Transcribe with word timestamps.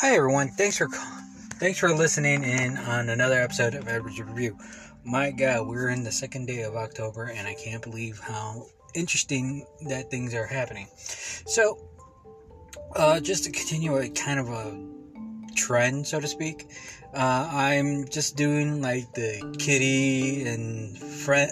Hi 0.00 0.14
everyone, 0.14 0.50
thanks 0.50 0.76
for 0.76 0.88
thanks 1.54 1.78
for 1.78 1.88
listening 1.88 2.44
in 2.44 2.76
on 2.76 3.08
another 3.08 3.40
episode 3.40 3.74
of 3.74 3.88
Average 3.88 4.20
Review. 4.20 4.54
My 5.06 5.30
God, 5.30 5.66
we're 5.66 5.88
in 5.88 6.04
the 6.04 6.12
second 6.12 6.44
day 6.44 6.64
of 6.64 6.76
October, 6.76 7.32
and 7.34 7.48
I 7.48 7.54
can't 7.54 7.82
believe 7.82 8.18
how 8.18 8.66
interesting 8.94 9.64
that 9.88 10.10
things 10.10 10.34
are 10.34 10.44
happening. 10.44 10.86
So, 10.98 11.78
uh, 12.94 13.20
just 13.20 13.44
to 13.44 13.50
continue 13.50 13.96
a 13.96 14.10
kind 14.10 14.38
of 14.38 14.50
a 14.50 14.78
trend, 15.54 16.06
so 16.06 16.20
to 16.20 16.28
speak, 16.28 16.68
uh, 17.14 17.48
I'm 17.50 18.06
just 18.06 18.36
doing 18.36 18.82
like 18.82 19.14
the 19.14 19.56
kitty 19.58 20.46
and 20.46 20.98
friend 20.98 21.50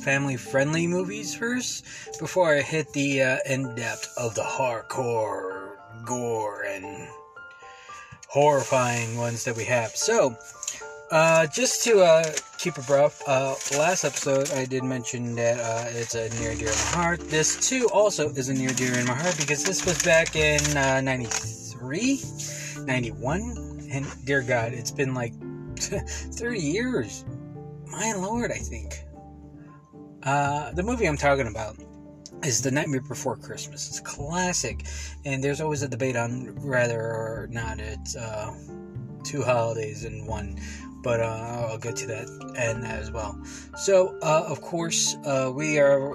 family 0.00 0.36
friendly 0.36 0.86
movies 0.86 1.34
first 1.34 1.84
before 2.20 2.54
I 2.54 2.60
hit 2.60 2.92
the 2.92 3.22
uh, 3.22 3.38
in 3.44 3.74
depth 3.74 4.08
of 4.16 4.36
the 4.36 4.42
hardcore 4.42 5.74
gore 6.06 6.62
and 6.62 7.08
horrifying 8.32 9.14
ones 9.18 9.44
that 9.44 9.54
we 9.54 9.62
have. 9.62 9.94
So, 9.94 10.34
uh, 11.10 11.46
just 11.48 11.84
to 11.84 12.00
uh, 12.00 12.32
keep 12.56 12.78
it 12.78 12.88
rough, 12.88 13.22
uh, 13.28 13.54
last 13.76 14.04
episode 14.04 14.50
I 14.52 14.64
did 14.64 14.82
mention 14.82 15.34
that 15.34 15.60
uh, 15.60 15.90
it's 15.90 16.14
a 16.14 16.30
near 16.40 16.54
dear 16.54 16.68
in 16.68 16.74
my 16.74 17.02
heart. 17.02 17.20
This 17.28 17.68
too 17.68 17.90
also 17.92 18.30
is 18.30 18.48
a 18.48 18.54
near 18.54 18.70
dear 18.70 18.98
in 18.98 19.04
my 19.04 19.12
heart 19.12 19.36
because 19.36 19.62
this 19.64 19.84
was 19.84 20.02
back 20.02 20.34
in 20.34 20.60
uh, 20.74 21.02
93, 21.02 22.22
91, 22.86 23.88
and 23.92 24.06
dear 24.24 24.40
God, 24.40 24.72
it's 24.72 24.90
been 24.90 25.12
like 25.12 25.34
30 25.76 26.58
years. 26.58 27.26
My 27.90 28.14
lord, 28.14 28.50
I 28.50 28.56
think. 28.56 28.94
Uh, 30.22 30.72
the 30.72 30.82
movie 30.82 31.04
I'm 31.04 31.18
talking 31.18 31.48
about 31.48 31.76
is 32.44 32.62
The 32.62 32.70
Nightmare 32.70 33.00
Before 33.00 33.36
Christmas. 33.36 33.88
It's 33.88 34.00
classic, 34.00 34.84
and 35.24 35.42
there's 35.42 35.60
always 35.60 35.82
a 35.82 35.88
debate 35.88 36.16
on 36.16 36.46
whether 36.66 37.00
or 37.00 37.48
not 37.50 37.78
it's 37.78 38.16
uh, 38.16 38.54
two 39.24 39.42
holidays 39.42 40.04
in 40.04 40.26
one. 40.26 40.58
But 41.02 41.20
uh, 41.20 41.66
I'll 41.68 41.78
get 41.78 41.96
to 41.96 42.06
that 42.06 42.28
and 42.56 42.82
that 42.84 43.00
as 43.00 43.10
well. 43.10 43.40
So, 43.76 44.16
uh, 44.22 44.44
of 44.46 44.60
course, 44.60 45.16
uh, 45.24 45.50
we 45.54 45.78
are. 45.78 46.14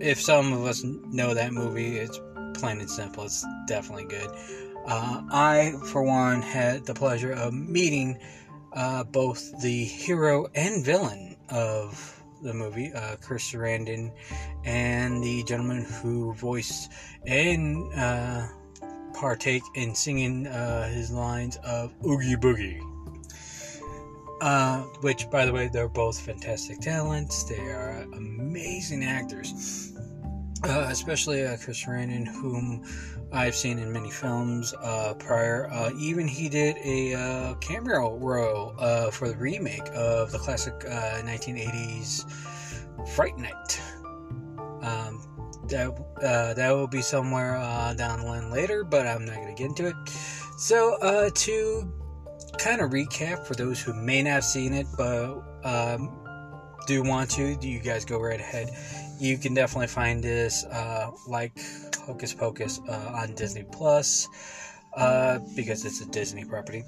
If 0.00 0.20
some 0.20 0.52
of 0.52 0.64
us 0.64 0.82
know 0.84 1.34
that 1.34 1.52
movie, 1.52 1.98
it's 1.98 2.20
plain 2.54 2.80
and 2.80 2.90
simple. 2.90 3.24
It's 3.24 3.44
definitely 3.66 4.06
good. 4.06 4.28
Uh, 4.86 5.22
I, 5.30 5.74
for 5.86 6.02
one, 6.02 6.42
had 6.42 6.84
the 6.84 6.94
pleasure 6.94 7.32
of 7.32 7.54
meeting 7.54 8.18
uh, 8.72 9.04
both 9.04 9.60
the 9.62 9.84
hero 9.84 10.46
and 10.54 10.84
villain 10.84 11.36
of 11.48 12.13
the 12.44 12.54
movie, 12.54 12.92
uh, 12.92 13.16
Chris 13.16 13.50
Sarandon, 13.52 14.12
and 14.64 15.22
the 15.22 15.42
gentleman 15.44 15.84
who 15.84 16.32
voiced 16.34 16.92
and 17.26 17.92
uh, 17.94 18.46
partake 19.14 19.62
in 19.74 19.94
singing 19.94 20.46
uh, 20.46 20.88
his 20.88 21.10
lines 21.10 21.56
of 21.64 21.92
Oogie 22.06 22.36
Boogie. 22.36 22.80
Uh, 24.40 24.82
which, 25.00 25.30
by 25.30 25.46
the 25.46 25.52
way, 25.52 25.68
they're 25.72 25.88
both 25.88 26.20
fantastic 26.20 26.78
talents. 26.80 27.44
They 27.44 27.60
are 27.60 28.06
amazing 28.12 29.02
actors. 29.02 29.93
Uh, 30.64 30.86
especially 30.88 31.44
uh, 31.44 31.58
Chris 31.58 31.84
Sarandon, 31.84 32.26
whom 32.26 32.82
I've 33.32 33.54
seen 33.54 33.78
in 33.78 33.92
many 33.92 34.10
films 34.10 34.72
uh, 34.80 35.12
prior. 35.18 35.68
Uh, 35.70 35.90
even 35.98 36.26
he 36.26 36.48
did 36.48 36.78
a 36.82 37.14
uh, 37.14 37.54
cameo 37.56 38.16
role 38.16 38.74
uh, 38.78 39.10
for 39.10 39.28
the 39.28 39.36
remake 39.36 39.86
of 39.92 40.32
the 40.32 40.38
classic 40.38 40.72
1980s 40.80 42.24
Fright 43.14 43.36
Night. 43.36 43.80
Um, 44.80 45.20
that 45.68 46.56
that 46.56 46.70
will 46.70 46.86
be 46.86 47.02
somewhere 47.02 47.54
down 47.96 48.20
the 48.20 48.26
line 48.26 48.50
later, 48.50 48.84
but 48.84 49.06
I'm 49.06 49.26
not 49.26 49.36
going 49.36 49.54
to 49.54 49.54
get 49.54 49.68
into 49.68 49.88
it. 49.88 49.96
So 50.56 51.30
to 51.30 51.92
kind 52.58 52.80
of 52.80 52.90
recap 52.90 53.46
for 53.46 53.54
those 53.54 53.82
who 53.82 53.92
may 53.92 54.22
not 54.22 54.30
have 54.30 54.44
seen 54.44 54.72
it, 54.72 54.86
but 54.96 55.42
um, 55.62 56.10
do 56.86 57.02
want 57.02 57.30
to, 57.32 57.56
do 57.56 57.68
you 57.68 57.80
guys 57.80 58.04
go 58.04 58.18
right 58.18 58.40
ahead 58.40 58.70
you 59.18 59.38
can 59.38 59.54
definitely 59.54 59.86
find 59.86 60.22
this 60.22 60.64
uh, 60.64 61.10
like 61.28 61.52
Hocus 62.06 62.34
Pocus 62.34 62.80
uh, 62.88 63.12
on 63.14 63.34
Disney 63.34 63.64
Plus 63.70 64.28
uh, 64.96 65.38
because 65.56 65.84
it's 65.84 66.00
a 66.00 66.06
Disney 66.06 66.44
property. 66.44 66.84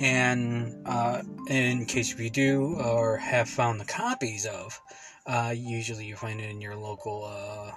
And 0.00 0.74
uh, 0.86 1.22
in 1.48 1.86
case 1.86 2.12
if 2.12 2.20
you 2.20 2.30
do 2.30 2.76
or 2.76 3.16
have 3.18 3.48
found 3.48 3.80
the 3.80 3.84
copies 3.84 4.46
of, 4.46 4.80
uh, 5.26 5.54
usually 5.56 6.04
you 6.04 6.16
find 6.16 6.40
it 6.40 6.50
in 6.50 6.60
your 6.60 6.76
local 6.76 7.24
uh, 7.24 7.72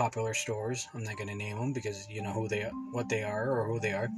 popular 0.00 0.32
stores. 0.32 0.88
I'm 0.94 1.04
not 1.04 1.18
going 1.18 1.28
to 1.28 1.34
name 1.34 1.58
them 1.58 1.74
because 1.74 2.08
you 2.08 2.22
know 2.22 2.32
who 2.32 2.48
they 2.48 2.62
what 2.92 3.10
they 3.10 3.22
are 3.22 3.50
or 3.50 3.66
who 3.66 3.78
they 3.78 3.92
are. 3.92 4.08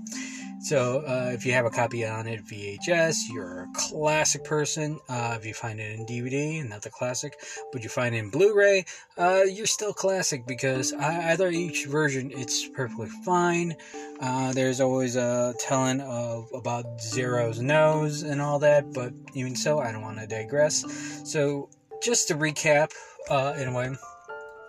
So 0.60 1.02
uh, 1.04 1.32
if 1.34 1.44
you 1.44 1.54
have 1.54 1.66
a 1.66 1.70
copy 1.70 2.06
on 2.06 2.28
it 2.28 2.44
VHS, 2.44 3.16
you're 3.32 3.62
a 3.62 3.68
classic 3.74 4.44
person. 4.44 5.00
Uh, 5.08 5.34
if 5.36 5.44
you 5.44 5.54
find 5.54 5.80
it 5.80 5.98
in 5.98 6.06
DVD, 6.06 6.60
and 6.60 6.70
not 6.70 6.82
the 6.82 6.90
classic, 6.90 7.32
but 7.72 7.82
you 7.82 7.88
find 7.88 8.14
it 8.14 8.18
in 8.18 8.30
Blu-ray, 8.30 8.84
uh, 9.18 9.42
you're 9.44 9.66
still 9.66 9.92
classic 9.92 10.46
because 10.46 10.92
either 10.92 11.50
each 11.50 11.86
version 11.86 12.30
it's 12.32 12.68
perfectly 12.68 13.08
fine. 13.24 13.74
Uh, 14.20 14.52
there's 14.52 14.80
always 14.80 15.16
a 15.16 15.52
telling 15.58 16.00
of 16.00 16.48
about 16.54 16.84
Zero's 17.00 17.60
nose 17.60 18.22
and 18.22 18.40
all 18.40 18.60
that, 18.60 18.92
but 18.92 19.12
even 19.34 19.56
so, 19.56 19.80
I 19.80 19.90
don't 19.90 20.02
want 20.02 20.20
to 20.20 20.28
digress. 20.28 20.84
So 21.24 21.70
just 22.00 22.28
to 22.28 22.34
recap, 22.36 22.92
uh, 23.28 23.54
in 23.58 23.68
a 23.68 23.72
way 23.72 23.96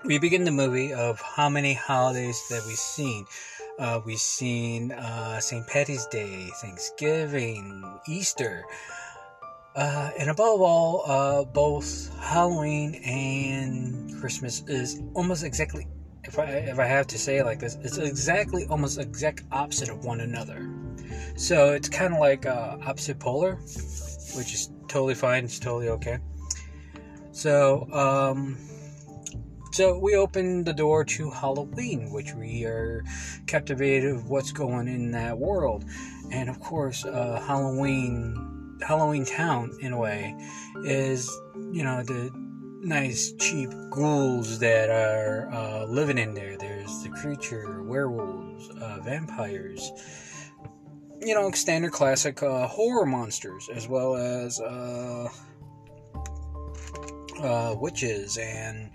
we 0.06 0.18
begin 0.20 0.44
the 0.44 0.52
movie 0.52 0.94
of 0.94 1.22
how 1.22 1.50
many 1.50 1.74
holidays 1.74 2.46
that 2.50 2.64
we've 2.68 2.76
seen. 2.76 3.26
Uh, 3.80 4.02
we've 4.06 4.20
seen 4.20 4.92
uh, 4.92 5.40
St. 5.40 5.66
Patty's 5.68 6.06
Day, 6.08 6.50
Thanksgiving, 6.62 7.84
Easter, 8.08 8.66
uh, 9.76 10.12
and 10.20 10.30
above 10.30 10.62
all, 10.62 11.04
uh, 11.10 11.44
both 11.46 12.16
Halloween 12.20 12.96
and 13.06 14.20
Christmas 14.20 14.62
is 14.68 15.02
almost 15.14 15.44
exactly, 15.44 15.88
if 16.26 16.38
I 16.38 16.46
if 16.46 16.80
I 16.80 16.86
have 16.86 17.08
to 17.08 17.18
say 17.18 17.38
it 17.38 17.46
like 17.46 17.60
this, 17.60 17.78
it's 17.82 17.98
exactly 17.98 18.66
almost 18.70 19.00
exact 19.00 19.44
opposite 19.52 19.90
of 19.90 20.06
one 20.06 20.20
another. 20.20 20.70
So 21.36 21.74
it's 21.74 21.90
kind 21.90 22.14
of 22.14 22.20
like 22.20 22.46
uh, 22.46 22.78
opposite 22.86 23.20
polar, 23.20 23.56
which 24.36 24.54
is 24.54 24.70
totally 24.88 25.16
fine. 25.16 25.46
It's 25.46 25.60
totally 25.60 25.90
okay. 25.90 26.20
So. 27.32 27.88
Um, 27.92 28.58
so 29.74 29.98
we 29.98 30.16
open 30.16 30.64
the 30.64 30.74
door 30.74 31.04
to 31.04 31.32
Halloween, 31.32 32.12
which 32.12 32.34
we 32.36 32.64
are 32.64 33.04
captivated 33.48 34.12
of 34.12 34.30
what's 34.30 34.52
going 34.52 34.88
in 34.88 35.10
that 35.12 35.40
world, 35.40 35.84
and 36.32 36.48
of 36.48 36.60
course, 36.60 37.04
uh, 37.06 37.44
Halloween, 37.46 38.78
Halloween 38.88 39.26
Town, 39.26 39.76
in 39.82 39.92
a 39.92 39.98
way, 39.98 40.36
is 40.86 41.28
you 41.72 41.84
know 41.84 42.04
the 42.04 42.30
nice 42.84 43.34
cheap 43.40 43.72
ghouls 43.90 44.60
that 44.60 44.92
are 44.92 45.50
uh, 45.52 45.86
living 45.86 46.20
in 46.20 46.36
there. 46.36 46.56
There's 46.56 47.02
the 47.02 47.10
creature, 47.10 47.82
werewolves, 47.82 48.70
uh, 48.80 49.00
vampires. 49.04 49.92
You 51.20 51.34
know, 51.34 51.50
standard 51.52 51.94
classic 51.94 52.44
uh, 52.44 52.68
horror 52.68 53.08
monsters, 53.08 53.70
as 53.74 53.88
well 53.88 54.16
as 54.16 54.60
uh, 57.44 57.76
witches 57.80 58.38
and 58.38 58.90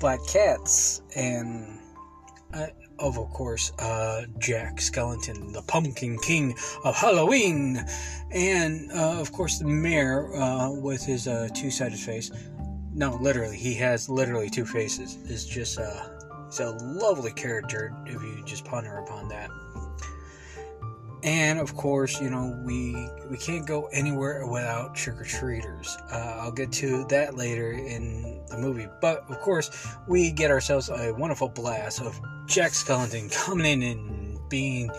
black 0.00 0.20
cats 0.28 1.02
and 1.16 1.78
uh, 2.52 2.66
of 2.98 3.18
of 3.18 3.30
course 3.30 3.72
uh, 3.78 4.22
Jack 4.38 4.76
Skellington, 4.76 5.52
the 5.52 5.62
Pumpkin 5.62 6.18
King 6.18 6.54
of 6.84 6.96
Halloween, 6.96 7.84
and 8.30 8.90
uh, 8.92 9.20
of 9.20 9.32
course 9.32 9.58
the 9.58 9.66
mayor 9.66 10.34
uh, 10.34 10.70
with 10.70 11.04
his 11.04 11.26
uh, 11.26 11.48
two-sided 11.54 11.98
face. 11.98 12.30
No, 12.92 13.16
literally, 13.16 13.56
he 13.56 13.74
has 13.74 14.08
literally 14.08 14.48
two 14.48 14.64
faces. 14.64 15.18
It's 15.24 15.44
just 15.44 15.80
uh, 15.80 16.08
it's 16.46 16.60
a 16.60 16.70
lovely 16.70 17.32
character 17.32 17.92
if 18.06 18.22
you 18.22 18.42
just 18.44 18.64
ponder 18.64 18.98
upon 18.98 19.28
that 19.30 19.50
and 21.24 21.58
of 21.58 21.74
course 21.74 22.20
you 22.20 22.28
know 22.28 22.56
we 22.62 23.08
we 23.30 23.36
can't 23.36 23.66
go 23.66 23.86
anywhere 23.86 24.46
without 24.46 24.94
trick-or-treaters. 24.94 25.96
Uh, 26.12 26.36
i'll 26.40 26.52
get 26.52 26.70
to 26.70 27.04
that 27.06 27.34
later 27.34 27.72
in 27.72 28.42
the 28.50 28.58
movie. 28.58 28.86
But 29.00 29.24
of 29.28 29.40
course 29.40 29.70
we 30.06 30.30
get 30.30 30.50
ourselves 30.50 30.90
a 30.90 31.12
wonderful 31.14 31.48
blast 31.48 32.00
of 32.02 32.20
jack 32.46 32.72
skellington 32.72 33.32
coming 33.32 33.82
in 33.82 33.98
and 33.98 34.38
being 34.50 34.90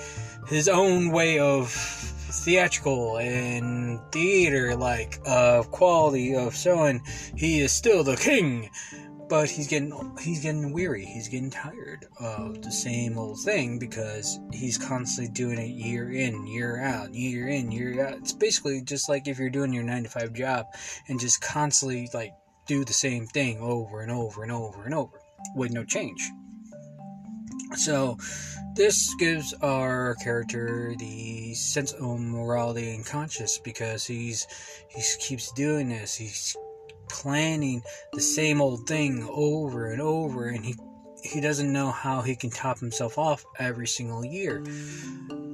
his 0.47 0.67
own 0.67 1.11
way 1.11 1.39
of 1.39 1.71
theatrical 1.71 3.17
and 3.17 3.99
theater 4.11 4.75
like 4.75 5.19
uh, 5.25 5.63
quality 5.63 6.35
of 6.35 6.55
showing 6.55 7.01
he 7.35 7.61
is 7.61 7.71
still 7.71 8.03
the 8.03 8.17
king 8.17 8.69
but 9.27 9.49
he's 9.49 9.67
getting 9.67 9.91
he's 10.21 10.41
getting 10.41 10.71
weary. 10.71 11.05
He's 11.05 11.27
getting 11.27 11.49
tired 11.49 12.05
of 12.19 12.61
the 12.61 12.71
same 12.71 13.17
old 13.17 13.39
thing 13.39 13.79
because 13.79 14.39
he's 14.51 14.77
constantly 14.77 15.33
doing 15.33 15.57
it 15.57 15.69
year 15.69 16.11
in 16.11 16.45
year 16.47 16.79
out 16.79 17.13
year 17.13 17.47
in 17.47 17.71
year 17.71 18.05
out. 18.05 18.17
It's 18.17 18.33
basically 18.33 18.81
just 18.81 19.09
like 19.09 19.27
if 19.27 19.39
you're 19.39 19.49
doing 19.49 19.73
your 19.73 19.83
9 19.83 20.03
to 20.03 20.09
5 20.09 20.33
job 20.33 20.67
and 21.07 21.19
just 21.19 21.41
constantly 21.41 22.09
like 22.13 22.33
do 22.67 22.83
the 22.83 22.93
same 22.93 23.27
thing 23.27 23.59
over 23.59 24.01
and 24.01 24.11
over 24.11 24.43
and 24.43 24.51
over 24.51 24.83
and 24.83 24.93
over 24.93 25.19
with 25.55 25.71
no 25.71 25.83
change. 25.83 26.31
So, 27.75 28.17
this 28.75 29.13
gives 29.15 29.53
our 29.61 30.15
character 30.15 30.93
the 30.97 31.53
sense 31.55 31.93
of 31.93 32.19
morality 32.19 32.93
and 32.93 33.05
conscience 33.05 33.57
because 33.57 34.05
he's 34.05 34.47
he 34.87 35.01
keeps 35.19 35.51
doing 35.53 35.89
this. 35.89 36.15
He's 36.15 36.55
planning 37.21 37.81
the 38.13 38.21
same 38.21 38.61
old 38.61 38.87
thing 38.87 39.27
over 39.31 39.91
and 39.91 40.01
over, 40.01 40.47
and 40.47 40.65
he 40.65 40.75
he 41.23 41.41
doesn't 41.41 41.71
know 41.71 41.89
how 41.89 42.21
he 42.21 42.35
can 42.35 42.49
top 42.49 42.79
himself 42.79 43.17
off 43.17 43.43
every 43.57 43.87
single 43.87 44.23
year, 44.23 44.63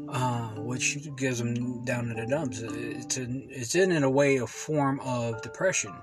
uh, 0.09 0.49
which 0.57 0.97
gives 1.15 1.39
him 1.39 1.85
down 1.85 2.11
in 2.11 2.17
the 2.17 2.25
dumps. 2.25 2.59
It's 2.59 3.17
in, 3.17 3.47
it's 3.49 3.75
in, 3.75 3.91
in 3.91 4.03
a 4.03 4.09
way 4.09 4.37
a 4.37 4.47
form 4.47 4.99
of 4.99 5.41
depression, 5.41 5.93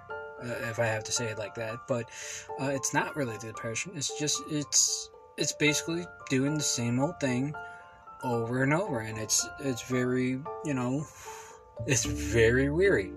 uh, 0.43 0.47
if 0.71 0.79
I 0.79 0.87
have 0.87 1.05
to 1.05 1.13
say 1.13 1.27
it 1.27 1.39
like 1.39 1.55
that. 1.57 1.77
But 1.87 2.09
uh, 2.61 2.71
it's 2.71 2.95
not 2.95 3.15
really 3.15 3.37
depression. 3.39 3.93
It's 3.95 4.19
just 4.19 4.41
it's 4.49 5.11
it's 5.37 5.53
basically 5.53 6.07
doing 6.31 6.55
the 6.55 6.63
same 6.63 6.99
old 6.99 7.21
thing 7.21 7.55
over 8.25 8.63
and 8.63 8.73
over, 8.73 9.01
and 9.01 9.19
it's 9.19 9.47
it's 9.61 9.83
very 9.83 10.41
you 10.65 10.75
know 10.75 11.05
it's 11.87 12.05
very 12.05 12.71
weary. 12.71 13.13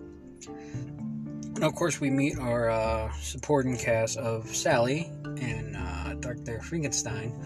And 1.62 1.68
of 1.68 1.76
course, 1.76 2.02
we 2.02 2.10
meet 2.10 2.40
our 2.40 2.72
uh, 2.72 3.12
supporting 3.22 3.78
cast 3.78 4.18
of 4.18 4.48
Sally 4.48 5.12
and 5.40 5.78
uh, 5.78 6.16
Dr. 6.16 6.60
Frankenstein. 6.60 7.40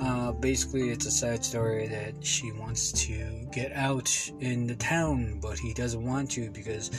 Uh, 0.00 0.32
basically, 0.32 0.90
it's 0.90 1.06
a 1.06 1.12
side 1.12 1.44
story 1.44 1.86
that 1.86 2.26
she 2.26 2.50
wants 2.50 2.90
to 3.06 3.46
get 3.52 3.70
out 3.70 4.10
in 4.40 4.66
the 4.66 4.74
town, 4.74 5.38
but 5.40 5.60
he 5.60 5.72
doesn't 5.74 6.04
want 6.04 6.28
to 6.32 6.50
because 6.50 6.90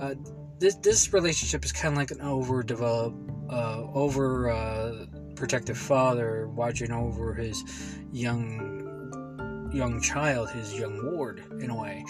uh, 0.00 0.14
this 0.58 0.76
this 0.76 1.12
relationship 1.12 1.66
is 1.66 1.72
kind 1.72 1.92
of 1.92 1.98
like 1.98 2.12
an 2.12 2.22
overdeveloped, 2.22 3.18
uh, 3.50 3.82
over 3.92 4.50
uh, 4.50 5.04
protective 5.36 5.76
father 5.76 6.48
watching 6.48 6.92
over 6.92 7.34
his 7.34 7.62
young 8.10 9.70
young 9.70 10.00
child, 10.00 10.48
his 10.48 10.72
young 10.72 11.12
ward, 11.12 11.44
in 11.60 11.68
a 11.68 11.78
way, 11.78 12.02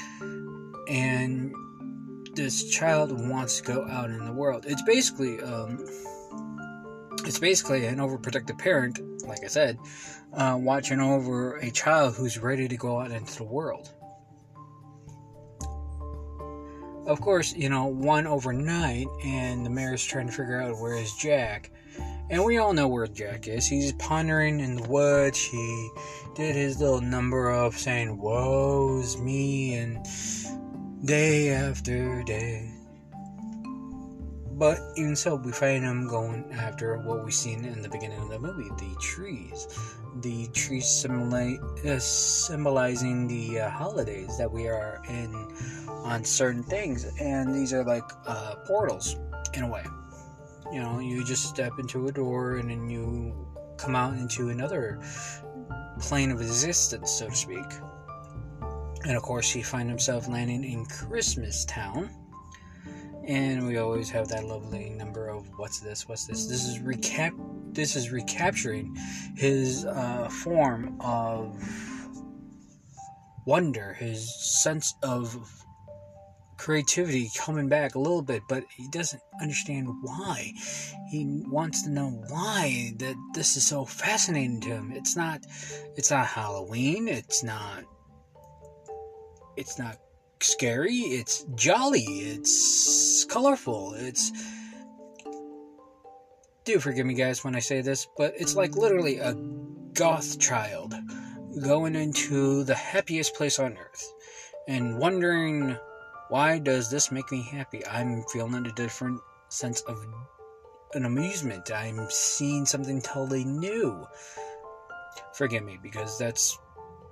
and 0.89 1.53
this 2.35 2.69
child 2.71 3.13
wants 3.29 3.61
to 3.61 3.65
go 3.65 3.87
out 3.89 4.11
in 4.11 4.25
the 4.25 4.33
world. 4.33 4.65
It's 4.67 4.83
basically 4.83 5.41
um, 5.43 5.85
it's 7.25 7.39
basically 7.39 7.87
an 7.87 7.97
overprotective 7.97 8.59
parent, 8.59 9.01
like 9.27 9.45
I 9.45 9.49
said, 9.49 9.79
uh, 10.33 10.59
watching 10.61 11.01
over 11.01 11.57
a 11.57 11.71
child 11.71 12.15
who's 12.17 12.39
ready 12.39 12.69
to 12.69 12.77
go 12.77 13.01
out 13.01 13.11
into 13.11 13.37
the 13.37 13.45
world. 13.45 13.91
Of 17.07 17.21
course, 17.21 17.55
you 17.55 17.69
know, 17.69 17.87
one 17.87 18.27
overnight, 18.27 19.07
and 19.25 19.65
the 19.65 19.71
mayor's 19.71 20.05
trying 20.05 20.27
to 20.27 20.33
figure 20.33 20.61
out 20.61 20.79
where 20.81 20.97
is 20.97 21.13
Jack. 21.15 21.71
And 22.31 22.43
we 22.45 22.57
all 22.57 22.73
know 22.73 22.89
where 22.89 23.07
Jack 23.07 23.47
is. 23.47 23.67
He's 23.67 23.93
pondering 23.93 24.61
in 24.61 24.77
the 24.77 24.89
woods. 24.89 25.39
He 25.39 25.91
did 26.35 26.57
his 26.57 26.81
little 26.81 27.03
number 27.03 27.51
of 27.51 27.77
saying, 27.79 28.17
Woe's 28.19 29.19
me, 29.21 29.75
and 29.75 30.07
day 31.05 31.51
after 31.51 32.23
day. 32.23 32.71
But 34.53 34.79
even 34.97 35.17
so, 35.17 35.35
we 35.35 35.53
find 35.53 35.85
him 35.85 36.09
going 36.09 36.51
after 36.53 36.97
what 36.99 37.25
we've 37.25 37.35
seen 37.35 37.65
in 37.65 37.83
the 37.83 37.89
beginning 37.91 38.21
of 38.21 38.31
the 38.31 38.39
movie 38.39 38.71
the 38.79 38.97
trees. 39.01 39.67
The 40.23 40.47
trees 40.55 41.05
uh, 41.05 41.99
symbolizing 41.99 43.27
the 43.27 43.61
uh, 43.61 43.71
holidays 43.71 44.39
that 44.39 44.51
we 44.51 44.69
are 44.69 45.03
in 45.09 45.35
on 45.89 46.25
certain 46.25 46.63
things. 46.63 47.05
And 47.21 47.55
these 47.55 47.75
are 47.75 47.85
like 47.85 48.09
uh, 48.27 48.55
portals, 48.67 49.17
in 49.53 49.65
a 49.65 49.69
way. 49.69 49.85
You 50.73 50.81
know, 50.81 51.01
you 51.01 51.25
just 51.25 51.45
step 51.49 51.73
into 51.79 52.07
a 52.07 52.13
door 52.13 52.57
and 52.57 52.71
then 52.71 52.89
you 52.89 53.35
come 53.77 53.95
out 53.95 54.15
into 54.17 54.49
another 54.49 55.01
plane 56.01 56.31
of 56.31 56.41
existence, 56.41 57.11
so 57.11 57.29
to 57.29 57.35
speak. 57.35 57.67
And 59.05 59.17
of 59.17 59.23
course, 59.23 59.51
he 59.51 59.63
finds 59.63 59.91
himself 59.91 60.29
landing 60.29 60.65
in 60.65 60.87
Christmas 60.87 61.65
Town. 61.67 62.09
And 63.27 63.67
we 63.67 63.79
always 63.79 64.11
have 64.11 64.29
that 64.29 64.45
lovely 64.45 64.91
number 64.91 65.29
of 65.29 65.47
what's 65.57 65.81
this? 65.81 66.09
What's 66.09 66.27
this? 66.27 66.47
This 66.47 66.65
is 66.67 66.79
recap 66.79 67.33
this 67.75 67.97
is 67.97 68.13
recapturing 68.13 68.97
his 69.37 69.85
uh, 69.85 70.29
form 70.29 70.97
of 71.01 71.57
wonder 73.47 73.95
his 73.95 74.33
sense 74.63 74.95
of 75.03 75.51
creativity 76.57 77.29
coming 77.37 77.69
back 77.69 77.95
a 77.95 77.99
little 77.99 78.23
bit 78.23 78.43
but 78.49 78.65
he 78.77 78.89
doesn't 78.89 79.23
understand 79.41 79.89
why. 80.03 80.53
He 81.11 81.43
wants 81.47 81.83
to 81.83 81.91
know 81.91 82.11
why 82.29 82.93
that 82.99 83.17
this 83.35 83.57
is 83.57 83.67
so 83.67 83.85
fascinating 83.85 84.61
to 84.63 84.69
him. 84.69 84.93
It's 84.93 85.17
not 85.17 85.41
it's 85.97 86.11
not 86.11 86.27
halloween. 86.27 87.09
It's 87.09 87.43
not 87.43 87.85
it's 89.57 89.79
not 89.79 89.99
scary, 90.41 90.95
it's 90.95 91.45
jolly, 91.55 92.03
it's 92.03 93.25
colorful, 93.25 93.95
it's. 93.95 94.33
Do 96.65 96.79
forgive 96.79 97.05
me, 97.05 97.15
guys, 97.15 97.45
when 97.45 97.55
I 97.55 97.59
say 97.59 97.83
this, 97.83 98.07
but 98.17 98.35
it's 98.39 98.57
like 98.57 98.75
literally 98.75 99.19
a 99.19 99.35
goth 99.93 100.39
child 100.39 100.95
going 101.63 101.95
into 101.95 102.65
the 102.65 102.75
happiest 102.75 103.35
place 103.35 103.59
on 103.59 103.77
earth 103.77 104.15
and 104.67 104.99
wondering 104.99 105.77
why 106.29 106.59
does 106.59 106.91
this 106.91 107.13
make 107.13 107.31
me 107.31 107.43
happy? 107.43 107.87
I'm 107.87 108.25
feeling 108.33 108.67
a 108.67 108.73
different 108.73 109.21
sense 109.51 109.83
of 109.83 110.05
an 110.95 111.05
amusement. 111.05 111.71
I'm 111.71 112.09
seeing 112.11 112.65
something 112.65 113.01
totally 113.03 113.45
new. 113.45 114.07
Forgive 115.35 115.65
me 115.65 115.79
because 115.83 116.19
that's 116.19 116.59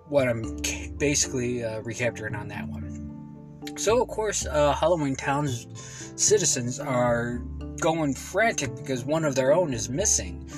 what 0.09 0.29
I'm 0.29 0.59
basically 0.99 1.65
uh, 1.65 1.81
recapturing 1.81 2.35
on 2.35 2.49
that 2.49 2.67
one. 2.69 2.83
So, 3.77 4.03
of 4.03 4.09
course, 4.09 4.47
uh, 4.47 4.73
Halloween 4.73 5.17
Town's 5.17 5.67
citizens 6.17 6.79
are 6.79 7.39
going 7.81 8.15
frantic 8.15 8.75
because 8.77 9.05
one 9.05 9.25
of 9.25 9.35
their 9.35 9.53
own 9.53 9.73
is 9.73 9.89
missing. 9.89 10.49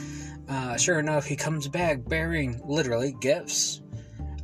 Uh, 0.48 0.76
sure 0.76 0.98
enough, 0.98 1.24
he 1.24 1.36
comes 1.36 1.68
back 1.68 2.06
bearing 2.08 2.60
literally 2.64 3.16
gifts. 3.20 3.80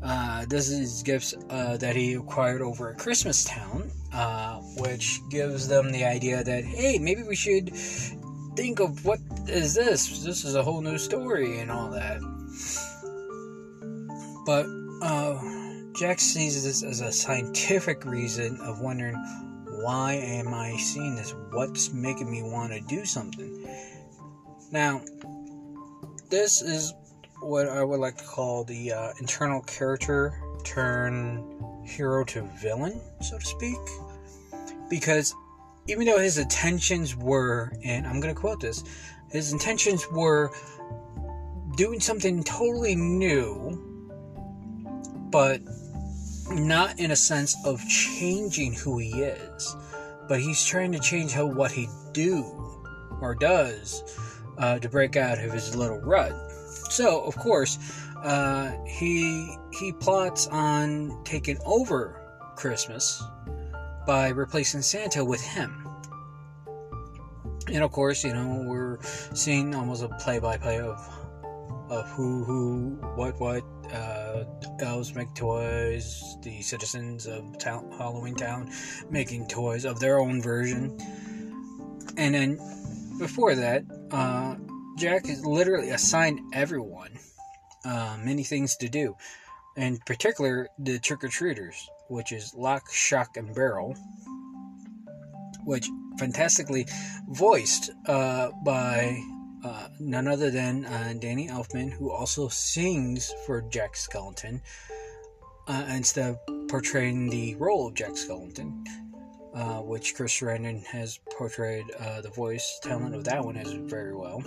Uh, 0.03 0.47
this 0.49 0.71
is 0.71 1.03
gifts 1.03 1.35
uh, 1.51 1.77
that 1.77 1.95
he 1.95 2.15
acquired 2.15 2.63
over 2.63 2.91
at 2.91 2.99
Christmas 2.99 3.45
Town, 3.45 3.91
uh, 4.15 4.57
which 4.79 5.21
gives 5.31 5.69
them 5.69 5.93
the 5.93 6.05
idea 6.05 6.43
that 6.43 6.65
hey, 6.65 6.99
maybe 6.99 7.23
we 7.23 7.37
should 7.37 7.71
think 8.57 8.81
of 8.81 9.05
what 9.05 9.19
is 9.47 9.75
this? 9.75 10.23
This 10.25 10.45
is 10.45 10.55
a 10.55 10.63
whole 10.63 10.81
new 10.81 10.97
story 10.97 11.59
and 11.59 11.71
all 11.71 11.91
that. 11.91 12.21
But 14.47 14.67
uh, 15.03 15.39
Jack 15.95 16.21
sees 16.21 16.65
this 16.65 16.83
as 16.83 17.01
a 17.01 17.13
scientific 17.13 18.05
reason 18.05 18.59
of 18.61 18.81
wondering 18.81 19.17
why 19.83 20.13
am 20.15 20.53
I 20.53 20.77
seeing 20.77 21.17
this? 21.17 21.35
What's 21.53 21.93
making 21.93 22.31
me 22.31 22.43
want 22.43 22.73
to 22.73 22.81
do 22.81 23.05
something? 23.05 23.67
Now, 24.71 25.01
this 26.29 26.61
is 26.61 26.93
what 27.41 27.69
I 27.69 27.83
would 27.83 28.01
like 28.01 28.19
to 28.19 28.25
call 28.25 28.65
the 28.65 28.93
uh, 28.93 29.13
internal 29.21 29.63
character 29.63 30.39
turn 30.65 31.43
hero 31.85 32.25
to 32.25 32.43
villain, 32.61 33.01
so 33.23 33.39
to 33.39 33.45
speak. 33.45 33.79
Because 34.91 35.35
even 35.89 36.07
though 36.07 36.19
his 36.19 36.37
intentions 36.37 37.17
were, 37.17 37.73
and 37.83 38.07
I'm 38.07 38.21
going 38.21 38.35
to 38.35 38.41
quote 38.41 38.61
this, 38.61 38.85
his 39.31 39.53
intentions 39.53 40.07
were 40.11 40.51
doing 41.77 42.01
something 42.01 42.45
totally 42.45 42.95
new, 42.95 43.90
but 45.31 45.61
not 46.51 46.99
in 46.99 47.11
a 47.11 47.17
sense 47.17 47.57
of 47.65 47.81
changing 47.89 48.75
who 48.75 48.99
he 48.99 49.23
is, 49.23 49.77
but 50.29 50.41
he's 50.41 50.65
trying 50.65 50.93
to 50.93 50.99
change 50.99 51.33
how 51.33 51.47
what 51.47 51.71
he 51.71 51.89
do 52.13 52.45
or 53.21 53.35
does 53.35 54.03
uh, 54.59 54.79
to 54.79 54.89
break 54.89 55.17
out 55.17 55.39
of 55.39 55.53
his 55.53 55.75
little 55.77 56.01
rut. 56.01 56.33
So, 56.91 57.23
of 57.25 57.37
course, 57.37 57.79
uh, 58.23 58.73
he 58.85 59.57
he 59.79 59.93
plots 59.93 60.47
on 60.49 61.23
taking 61.25 61.59
over 61.65 62.21
Christmas 62.57 63.23
by 64.07 64.29
replacing 64.29 64.83
Santa 64.83 65.25
with 65.25 65.41
him. 65.41 65.87
And 67.69 67.85
of 67.85 67.93
course, 67.93 68.25
you 68.25 68.35
know 68.35 68.65
we're 68.67 68.99
seeing 69.03 69.75
almost 69.75 70.03
a 70.03 70.09
play-by-play 70.09 70.81
of 70.81 70.99
of 71.89 72.09
who 72.11 72.45
who 72.45 72.99
what 73.15 73.39
what 73.41 73.63
uh, 74.31 74.45
elves 74.81 75.15
make 75.15 75.35
toys, 75.35 76.37
the 76.43 76.63
citizens 76.63 77.27
of 77.27 77.59
town, 77.59 77.91
Halloween 77.99 78.35
Town 78.35 78.71
making 79.11 79.49
toys 79.49 79.85
of 79.85 80.01
their 80.01 80.19
own 80.19 80.41
version. 80.43 80.97
And 82.17 82.35
then 82.35 82.59
before 83.19 83.55
that, 83.55 83.85
uh, 84.11 84.57
Jack 84.99 85.27
has 85.27 85.45
literally 85.45 85.91
assigned 85.91 86.41
everyone 86.53 87.19
uh, 87.85 88.19
many 88.23 88.43
things 88.43 88.77
to 88.77 88.89
do. 88.89 89.17
In 89.77 89.99
particular, 89.99 90.69
the 90.79 90.99
trick 90.99 91.25
or 91.25 91.29
treaters, 91.29 91.89
which 92.09 92.33
is 92.33 92.55
Lock, 92.55 92.93
Shock, 92.93 93.37
and 93.37 93.55
Barrel, 93.55 93.97
which 95.65 95.89
fantastically 96.19 96.87
voiced 97.29 97.91
uh, 98.07 98.51
by 98.65 99.23
uh, 99.65 99.89
none 99.99 100.27
other 100.29 100.51
than 100.51 100.85
uh, 100.87 101.15
Danny 101.19 101.49
Elfman, 101.49 101.91
who 101.91 102.11
also 102.11 102.49
sings 102.49 103.33
for 103.47 103.63
Jack 103.63 103.95
Skellington, 103.95 104.61
uh, 105.67 105.85
instead 105.91 106.31
of 106.31 106.69
portraying 106.69 107.29
the 107.31 107.55
role 107.57 107.89
of 107.89 107.95
Jack 107.95 108.13
Skellington, 108.13 108.85
uh, 109.55 109.81
which 109.81 110.15
Chris 110.15 110.33
Sarandon 110.39 110.85
has 110.87 111.19
portrayed 111.37 111.85
uh, 111.99 112.21
the 112.21 112.31
voice 112.31 112.81
talent 112.83 113.15
of 113.15 113.25
that 113.25 113.45
one 113.45 113.57
as 113.57 113.73
very 113.73 114.15
well. 114.15 114.43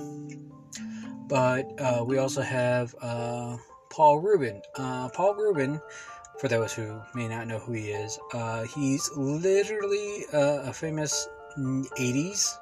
But 1.27 1.79
uh, 1.79 2.03
we 2.05 2.17
also 2.17 2.41
have 2.41 2.95
Paul 3.89 4.19
Reubens. 4.19 4.63
Paul 4.75 5.35
Rubin 5.35 5.79
for 6.39 6.47
those 6.47 6.73
who 6.73 7.01
may 7.13 7.27
not 7.27 7.47
know 7.47 7.59
who 7.59 7.73
he 7.73 7.89
is, 7.89 8.19
uh, 8.33 8.63
he's 8.63 9.09
literally 9.15 10.25
uh, 10.33 10.63
a 10.63 10.73
famous 10.73 11.27
80s 11.57 12.57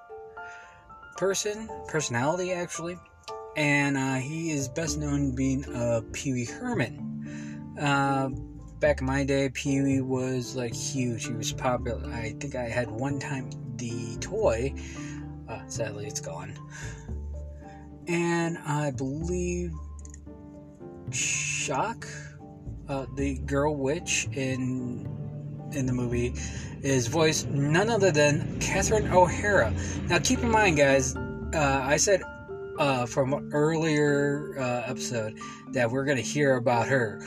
person, 1.21 1.69
personality 1.87 2.51
actually, 2.51 2.97
and 3.55 3.95
uh, 3.95 4.15
he 4.15 4.49
is 4.49 4.67
best 4.67 4.97
known 4.97 5.35
being 5.35 5.63
uh, 5.65 6.01
Pee 6.13 6.33
Wee 6.33 6.45
Herman. 6.45 7.77
Uh, 7.79 8.29
back 8.79 9.01
in 9.01 9.05
my 9.05 9.23
day, 9.23 9.47
Pee 9.49 9.83
Wee 9.83 10.01
was 10.01 10.55
like 10.55 10.73
huge. 10.73 11.27
He 11.27 11.33
was 11.33 11.51
popular. 11.53 12.11
I 12.11 12.33
think 12.39 12.55
I 12.55 12.63
had 12.63 12.89
one 12.89 13.19
time 13.19 13.51
the 13.75 14.17
toy. 14.19 14.73
Uh, 15.47 15.59
sadly, 15.67 16.07
it's 16.07 16.19
gone. 16.19 16.55
And 18.07 18.57
I 18.57 18.89
believe 18.89 19.73
Shock 21.11 22.07
uh, 22.89 23.05
the 23.15 23.37
girl 23.45 23.75
witch 23.75 24.27
in 24.33 25.07
in 25.73 25.85
the 25.85 25.93
movie 25.93 26.33
is 26.81 27.07
voiced 27.07 27.47
none 27.49 27.89
other 27.89 28.11
than 28.11 28.59
Catherine 28.59 29.07
O'Hara. 29.11 29.73
Now, 30.07 30.19
keep 30.19 30.39
in 30.39 30.49
mind, 30.49 30.77
guys, 30.77 31.15
uh, 31.15 31.81
I 31.83 31.97
said 31.97 32.21
uh, 32.79 33.05
from 33.05 33.49
earlier 33.53 34.55
uh, 34.57 34.83
episode 34.87 35.37
that 35.73 35.89
we're 35.89 36.05
going 36.05 36.17
to 36.17 36.23
hear 36.23 36.55
about 36.55 36.87
her. 36.87 37.21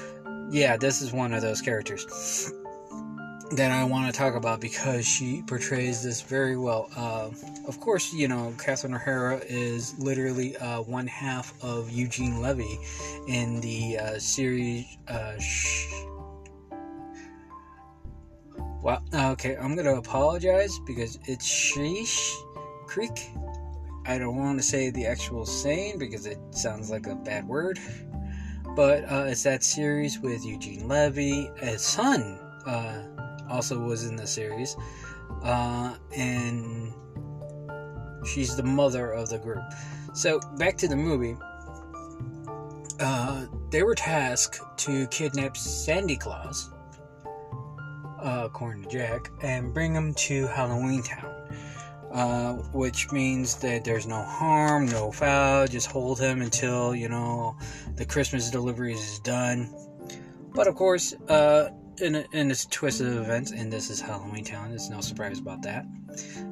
Yeah, 0.50 0.76
this 0.76 1.00
is 1.02 1.12
one 1.12 1.32
of 1.32 1.42
those 1.42 1.60
characters 1.60 2.04
that 3.52 3.70
I 3.70 3.84
want 3.84 4.12
to 4.12 4.18
talk 4.18 4.34
about 4.34 4.60
because 4.60 5.06
she 5.06 5.42
portrays 5.46 6.02
this 6.02 6.20
very 6.22 6.56
well. 6.56 6.90
Uh, 6.96 7.30
of 7.68 7.80
course, 7.80 8.12
you 8.12 8.28
know, 8.28 8.54
Catherine 8.58 8.94
O'Hara 8.94 9.40
is 9.46 9.98
literally 9.98 10.56
uh, 10.56 10.82
one 10.82 11.06
half 11.06 11.54
of 11.62 11.90
Eugene 11.90 12.40
Levy 12.40 12.78
in 13.28 13.60
the 13.60 13.98
uh, 13.98 14.18
series. 14.18 14.86
Uh, 15.08 15.38
sh- 15.38 15.86
well, 18.84 19.02
okay, 19.14 19.56
I'm 19.56 19.74
to 19.76 19.96
apologize 19.96 20.78
because 20.86 21.18
it's 21.24 21.48
Sheesh 21.48 22.30
Creek. 22.86 23.30
I 24.04 24.18
don't 24.18 24.36
want 24.36 24.58
to 24.58 24.62
say 24.62 24.90
the 24.90 25.06
actual 25.06 25.46
saying 25.46 25.98
because 25.98 26.26
it 26.26 26.38
sounds 26.50 26.90
like 26.90 27.06
a 27.06 27.14
bad 27.14 27.48
word. 27.48 27.78
But 28.76 29.10
uh, 29.10 29.24
it's 29.28 29.42
that 29.44 29.64
series 29.64 30.18
with 30.20 30.44
Eugene 30.44 30.86
Levy, 30.86 31.50
his 31.56 31.80
son 31.80 32.38
uh, 32.66 33.04
also 33.48 33.78
was 33.78 34.04
in 34.04 34.16
the 34.16 34.26
series, 34.26 34.76
uh, 35.42 35.94
and 36.14 36.92
she's 38.26 38.54
the 38.54 38.64
mother 38.64 39.12
of 39.12 39.30
the 39.30 39.38
group. 39.38 39.62
So 40.12 40.40
back 40.58 40.76
to 40.78 40.88
the 40.88 40.96
movie. 40.96 41.38
Uh, 43.00 43.46
they 43.70 43.82
were 43.82 43.94
tasked 43.94 44.60
to 44.78 45.06
kidnap 45.06 45.56
Sandy 45.56 46.16
Claus, 46.16 46.70
uh, 48.24 48.42
according 48.46 48.82
to 48.84 48.88
Jack, 48.88 49.30
and 49.42 49.72
bring 49.72 49.94
him 49.94 50.14
to 50.14 50.46
Halloween 50.48 51.02
Town. 51.02 51.32
Uh, 52.10 52.52
which 52.72 53.10
means 53.10 53.56
that 53.56 53.82
there's 53.82 54.06
no 54.06 54.22
harm, 54.22 54.86
no 54.86 55.10
foul, 55.10 55.66
just 55.66 55.90
hold 55.90 56.20
him 56.20 56.42
until, 56.42 56.94
you 56.94 57.08
know, 57.08 57.56
the 57.96 58.04
Christmas 58.04 58.52
delivery 58.52 58.92
is 58.92 59.18
done. 59.18 59.68
But 60.54 60.68
of 60.68 60.76
course, 60.76 61.12
uh, 61.28 61.70
in, 62.00 62.24
in 62.32 62.46
this 62.46 62.66
twist 62.66 63.00
of 63.00 63.08
events, 63.08 63.50
and 63.50 63.72
this 63.72 63.90
is 63.90 64.00
Halloween 64.00 64.44
Town. 64.44 64.68
There's 64.70 64.90
no 64.90 65.00
surprise 65.00 65.40
about 65.40 65.62
that. 65.62 65.86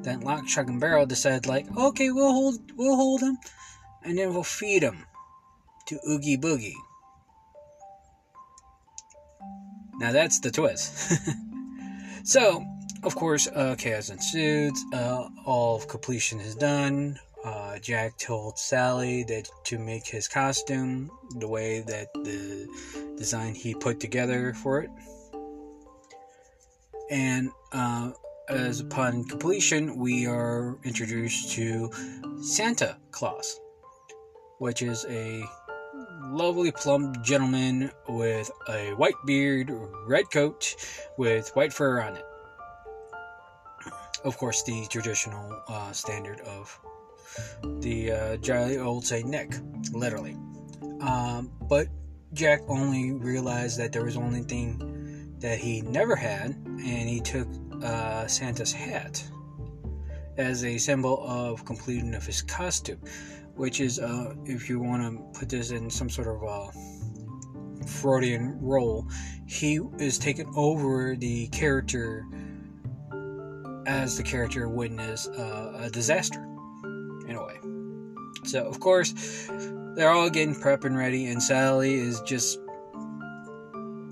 Then 0.02 0.22
Lock, 0.22 0.48
Shock, 0.48 0.68
and 0.68 0.80
Barrel 0.80 1.06
decide, 1.06 1.46
like, 1.46 1.66
okay, 1.76 2.10
we'll 2.10 2.32
hold, 2.32 2.72
we'll 2.76 2.96
hold 2.96 3.20
him, 3.20 3.38
and 4.02 4.18
then 4.18 4.34
we'll 4.34 4.42
feed 4.42 4.82
him 4.82 5.04
to 5.86 6.00
Oogie 6.08 6.38
Boogie. 6.38 6.74
Now 10.00 10.10
that's 10.10 10.40
the 10.40 10.50
twist. 10.50 11.20
so, 12.24 12.64
of 13.02 13.14
course, 13.14 13.48
uh, 13.48 13.74
chaos 13.76 14.10
ensues. 14.10 14.72
Uh, 14.92 15.28
all 15.44 15.76
of 15.76 15.88
completion 15.88 16.40
is 16.40 16.54
done. 16.54 17.18
Uh, 17.44 17.78
Jack 17.78 18.18
told 18.18 18.58
Sally 18.58 19.24
that 19.24 19.48
to 19.64 19.78
make 19.78 20.06
his 20.06 20.28
costume 20.28 21.10
the 21.38 21.48
way 21.48 21.80
that 21.80 22.12
the 22.14 22.68
design 23.18 23.54
he 23.54 23.74
put 23.74 23.98
together 23.98 24.54
for 24.54 24.80
it 24.80 24.90
and 27.12 27.50
uh, 27.72 28.10
as 28.48 28.80
upon 28.80 29.24
completion, 29.24 29.96
we 29.96 30.26
are 30.26 30.78
introduced 30.82 31.52
to 31.52 31.90
Santa 32.40 32.96
Claus, 33.10 33.60
which 34.58 34.80
is 34.80 35.04
a 35.10 35.44
lovely 36.32 36.72
plump 36.72 37.22
gentleman 37.22 37.90
with 38.08 38.50
a 38.68 38.94
white 38.94 39.14
beard, 39.26 39.70
red 40.06 40.30
coat, 40.30 40.74
with 41.18 41.50
white 41.50 41.72
fur 41.72 42.00
on 42.00 42.16
it. 42.16 42.24
Of 44.24 44.38
course, 44.38 44.62
the 44.62 44.86
traditional 44.88 45.62
uh, 45.68 45.92
standard 45.92 46.40
of 46.40 46.80
the 47.80 48.12
uh, 48.12 48.36
jolly 48.38 48.78
old 48.78 49.04
Saint 49.04 49.28
Nick, 49.28 49.54
literally. 49.92 50.36
Um, 51.00 51.50
but 51.68 51.88
Jack 52.32 52.60
only 52.68 53.12
realized 53.12 53.78
that 53.78 53.92
there 53.92 54.04
was 54.04 54.16
only 54.16 54.42
thing 54.42 55.34
that 55.38 55.58
he 55.58 55.82
never 55.82 56.16
had, 56.16 56.50
and 56.50 57.08
he 57.08 57.20
took 57.20 57.48
uh, 57.82 58.26
Santa's 58.26 58.72
hat 58.72 59.22
as 60.38 60.64
a 60.64 60.78
symbol 60.78 61.22
of 61.26 61.64
completion 61.64 62.14
of 62.14 62.24
his 62.24 62.40
costume, 62.40 63.00
which 63.54 63.80
is, 63.80 63.98
uh, 63.98 64.34
if 64.44 64.68
you 64.68 64.80
want 64.80 65.02
to 65.02 65.38
put 65.38 65.48
this 65.48 65.70
in 65.70 65.90
some 65.90 66.08
sort 66.08 66.28
of 66.28 66.42
uh, 66.42 66.70
Freudian 67.86 68.58
role, 68.60 69.06
he 69.46 69.80
is 69.98 70.18
taking 70.18 70.50
over 70.56 71.16
the 71.16 71.48
character 71.48 72.24
as 73.86 74.16
the 74.16 74.22
character 74.22 74.68
witness 74.68 75.28
uh, 75.28 75.72
a 75.82 75.90
disaster, 75.90 76.42
in 77.28 77.36
a 77.36 77.44
way. 77.44 77.56
So, 78.44 78.64
of 78.66 78.80
course, 78.80 79.48
they're 79.94 80.10
all 80.10 80.30
getting 80.30 80.54
prep 80.54 80.84
and 80.84 80.96
ready, 80.96 81.26
and 81.26 81.42
Sally 81.42 81.94
is 81.94 82.20
just 82.22 82.58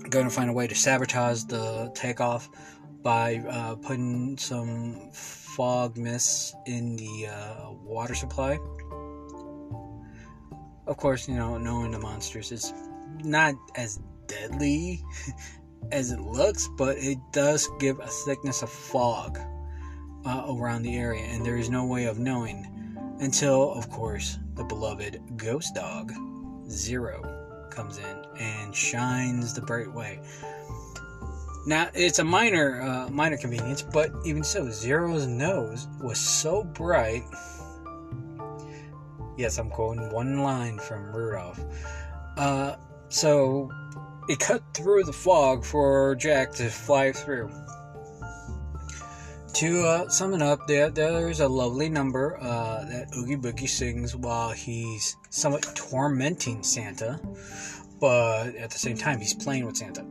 going 0.09 0.25
to 0.25 0.31
find 0.31 0.49
a 0.49 0.53
way 0.53 0.67
to 0.67 0.75
sabotage 0.75 1.43
the 1.45 1.91
takeoff 1.95 2.49
by 3.01 3.37
uh, 3.49 3.75
putting 3.75 4.37
some 4.37 5.09
fog 5.11 5.97
mist 5.97 6.55
in 6.65 6.95
the 6.97 7.27
uh, 7.27 7.71
water 7.71 8.13
supply. 8.13 8.59
Of 10.91 10.97
course, 10.97 11.25
you 11.25 11.35
know, 11.35 11.57
knowing 11.57 11.91
the 11.91 11.99
monsters, 11.99 12.51
it's 12.51 12.73
not 13.23 13.55
as 13.75 14.01
deadly 14.27 15.01
as 15.93 16.11
it 16.11 16.19
looks, 16.19 16.67
but 16.77 16.97
it 16.97 17.17
does 17.31 17.69
give 17.79 18.01
a 18.01 18.07
thickness 18.07 18.61
of 18.61 18.69
fog 18.69 19.39
uh, 20.25 20.43
around 20.49 20.83
the 20.83 20.97
area, 20.97 21.23
and 21.23 21.45
there 21.45 21.55
is 21.55 21.69
no 21.69 21.85
way 21.85 22.07
of 22.07 22.19
knowing 22.19 22.67
until, 23.21 23.71
of 23.71 23.89
course, 23.89 24.37
the 24.55 24.65
beloved 24.65 25.21
ghost 25.37 25.75
dog, 25.75 26.11
Zero 26.67 27.67
comes 27.69 27.97
in 27.97 28.25
and 28.37 28.75
shines 28.75 29.53
the 29.53 29.61
bright 29.61 29.93
way. 29.93 30.19
Now 31.65 31.89
it's 31.93 32.19
a 32.19 32.25
minor 32.25 32.81
uh, 32.81 33.09
minor 33.09 33.37
convenience, 33.37 33.81
but 33.81 34.11
even 34.25 34.43
so, 34.43 34.69
Zero's 34.69 35.25
nose 35.25 35.87
was 36.01 36.19
so 36.19 36.65
bright. 36.65 37.23
Yes, 39.37 39.57
I'm 39.57 39.69
quoting 39.69 40.11
one 40.11 40.39
line 40.39 40.77
from 40.77 41.11
Rudolph. 41.11 41.59
Uh, 42.37 42.75
so 43.09 43.69
it 44.29 44.39
cut 44.39 44.61
through 44.73 45.03
the 45.03 45.13
fog 45.13 45.63
for 45.63 46.15
Jack 46.15 46.53
to 46.53 46.69
fly 46.69 47.11
through. 47.11 47.51
To 49.53 49.85
uh, 49.85 50.09
sum 50.09 50.33
it 50.33 50.41
up, 50.41 50.65
there, 50.67 50.89
there's 50.89 51.41
a 51.41 51.47
lovely 51.47 51.89
number 51.89 52.37
uh, 52.41 52.85
that 52.85 53.09
Oogie 53.17 53.35
Boogie 53.35 53.67
sings 53.67 54.15
while 54.15 54.51
he's 54.51 55.17
somewhat 55.29 55.67
tormenting 55.75 56.63
Santa, 56.63 57.19
but 57.99 58.55
at 58.55 58.71
the 58.71 58.77
same 58.77 58.95
time, 58.95 59.19
he's 59.19 59.33
playing 59.33 59.65
with 59.65 59.75
Santa. 59.75 60.05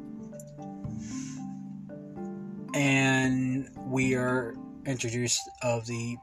And 2.75 3.69
we 3.87 4.15
are 4.15 4.55
introduced 4.85 5.41
of 5.63 5.87
the 5.87 6.17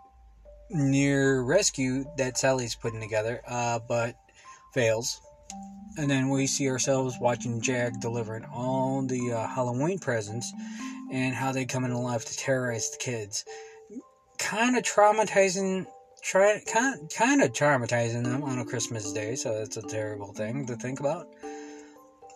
near 0.69 1.41
rescue 1.41 2.05
that 2.17 2.37
Sally's 2.37 2.75
putting 2.75 2.99
together, 2.99 3.41
uh, 3.47 3.79
but 3.87 4.15
fails. 4.73 5.21
And 5.97 6.09
then 6.09 6.29
we 6.29 6.45
see 6.47 6.69
ourselves 6.69 7.15
watching 7.19 7.61
Jack 7.61 7.99
delivering 7.99 8.45
all 8.45 9.01
the 9.01 9.31
uh, 9.31 9.47
Halloween 9.47 9.97
presents 9.99 10.51
and 11.11 11.33
how 11.33 11.51
they 11.51 11.65
come 11.65 11.85
in 11.85 11.91
alive 11.91 12.23
to 12.25 12.37
terrorize 12.37 12.91
the 12.91 12.97
kids. 12.97 13.45
Kind 14.37 14.77
of 14.77 14.83
traumatizing 14.83 15.87
try 16.21 16.61
kind 16.71 17.09
kind 17.15 17.41
of 17.41 17.53
traumatizing 17.53 18.23
them 18.23 18.43
on 18.43 18.59
a 18.59 18.65
Christmas 18.65 19.11
day, 19.13 19.35
so 19.35 19.57
that's 19.57 19.77
a 19.77 19.81
terrible 19.81 20.33
thing 20.33 20.65
to 20.65 20.75
think 20.75 20.99
about. 20.99 21.27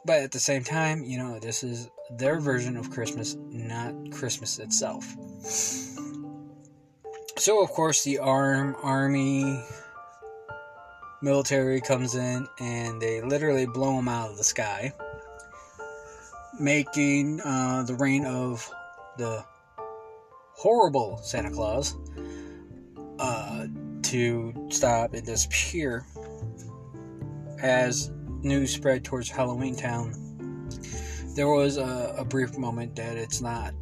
But 0.06 0.22
at 0.22 0.32
the 0.32 0.40
same 0.40 0.64
time, 0.64 1.04
you 1.04 1.18
know, 1.18 1.40
this 1.40 1.64
is 1.64 1.90
their 2.18 2.40
version 2.40 2.76
of 2.78 2.90
Christmas, 2.90 3.36
not 3.50 3.94
Christmas 4.12 4.58
itself. 4.60 5.06
So 7.42 7.64
of 7.64 7.72
course 7.72 8.04
the 8.04 8.20
arm 8.20 8.76
army 8.84 9.66
military 11.24 11.82
comes 11.82 12.14
in 12.14 12.48
and 12.60 13.02
they 13.02 13.20
literally 13.24 13.66
blow 13.66 13.98
him 13.98 14.08
out 14.08 14.30
of 14.30 14.38
the 14.38 14.44
sky, 14.44 14.94
making 16.60 17.42
uh, 17.42 17.82
the 17.88 17.96
reign 17.96 18.26
of 18.26 18.70
the 19.18 19.44
horrible 20.54 21.18
Santa 21.24 21.50
Claus 21.50 21.98
uh, 23.18 23.66
to 24.04 24.68
stop 24.70 25.16
and 25.16 25.26
disappear 25.26 26.06
as 27.60 28.12
news 28.44 28.72
spread 28.72 29.04
towards 29.04 29.32
Halloween 29.32 29.76
Town. 29.76 30.14
There 31.36 31.48
was 31.48 31.78
a, 31.78 32.14
a 32.20 32.24
brief 32.24 32.56
moment 32.56 32.96
that 32.98 33.18
it's 33.18 33.42
not 33.42 33.74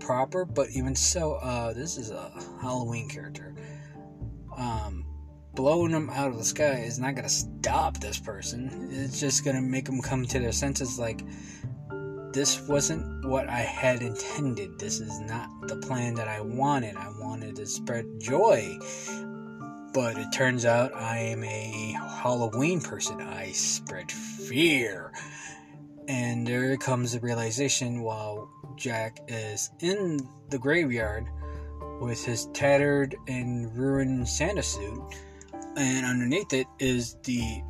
proper, 0.00 0.44
but 0.44 0.68
even 0.70 0.94
so, 0.94 1.34
uh, 1.34 1.72
this 1.72 1.96
is 1.96 2.10
a 2.10 2.32
Halloween 2.60 3.08
character. 3.08 3.54
Um, 4.56 5.04
blowing 5.54 5.92
them 5.92 6.10
out 6.10 6.28
of 6.28 6.38
the 6.38 6.44
sky 6.44 6.84
is 6.86 6.98
not 6.98 7.14
gonna 7.14 7.28
stop 7.28 7.98
this 7.98 8.18
person. 8.18 8.88
It's 8.92 9.20
just 9.20 9.44
gonna 9.44 9.62
make 9.62 9.86
them 9.86 10.00
come 10.00 10.24
to 10.26 10.38
their 10.38 10.52
senses 10.52 10.98
like, 10.98 11.22
this 12.32 12.60
wasn't 12.68 13.26
what 13.26 13.48
I 13.48 13.60
had 13.60 14.02
intended. 14.02 14.78
This 14.78 15.00
is 15.00 15.20
not 15.20 15.48
the 15.68 15.76
plan 15.76 16.14
that 16.16 16.28
I 16.28 16.42
wanted. 16.42 16.94
I 16.94 17.08
wanted 17.18 17.56
to 17.56 17.66
spread 17.66 18.04
joy. 18.20 18.78
But 19.94 20.18
it 20.18 20.30
turns 20.34 20.66
out 20.66 20.94
I 20.94 21.16
am 21.16 21.42
a 21.42 21.92
Halloween 21.92 22.82
person. 22.82 23.22
I 23.22 23.52
spread 23.52 24.12
fear. 24.12 25.12
And 26.08 26.46
there 26.46 26.76
comes 26.76 27.12
the 27.12 27.20
realization 27.20 28.02
while 28.02 28.48
Jack 28.76 29.20
is 29.28 29.70
in 29.80 30.20
the 30.50 30.58
graveyard 30.58 31.26
with 32.00 32.24
his 32.24 32.46
tattered 32.52 33.16
and 33.26 33.74
ruined 33.76 34.28
Santa 34.28 34.62
suit 34.62 35.02
and 35.76 36.06
underneath 36.06 36.52
it 36.52 36.66
is 36.78 37.16
the 37.24 37.62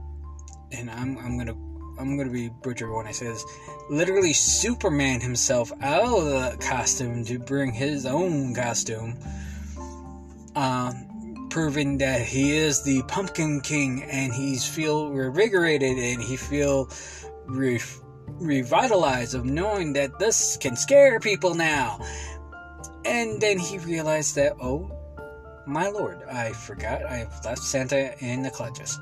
and 0.73 0.91
I'm 0.91 1.19
I'm 1.19 1.37
gonna 1.37 1.57
I'm 1.99 2.17
gonna 2.17 2.31
be 2.31 2.49
butcher 2.63 2.93
when 2.93 3.07
I 3.07 3.13
say 3.13 3.27
this. 3.27 3.45
Literally, 3.91 4.33
Superman 4.33 5.21
himself 5.21 5.73
out 5.81 6.05
of 6.05 6.25
the 6.25 6.57
costume 6.61 7.25
to 7.25 7.39
bring 7.39 7.73
his 7.73 8.05
own 8.05 8.55
costume, 8.55 9.17
um, 10.55 11.49
proving 11.51 11.99
that 11.99 12.21
he 12.21 12.57
is 12.57 12.83
the 12.83 13.03
Pumpkin 13.05 13.61
King, 13.61 14.03
and 14.05 14.33
he's 14.33 14.69
feel 14.69 15.11
revigorated 15.11 16.13
and 16.13 16.23
he 16.23 16.37
feel 16.37 16.91
re- 17.47 17.81
revitalized 18.27 19.35
of 19.35 19.45
knowing 19.45 19.93
that 19.95 20.19
this 20.19 20.57
can 20.57 20.77
scare 20.77 21.21
people 21.21 21.55
now. 21.55 22.01
And 23.05 23.41
then 23.41 23.59
he 23.59 23.79
realized 23.79 24.35
that 24.37 24.57
oh, 24.61 24.91
my 25.67 25.89
lord, 25.89 26.23
I 26.31 26.53
forgot 26.53 27.05
I've 27.05 27.45
left 27.45 27.63
Santa 27.63 28.15
in 28.25 28.43
the 28.43 28.51
clutches. 28.51 28.99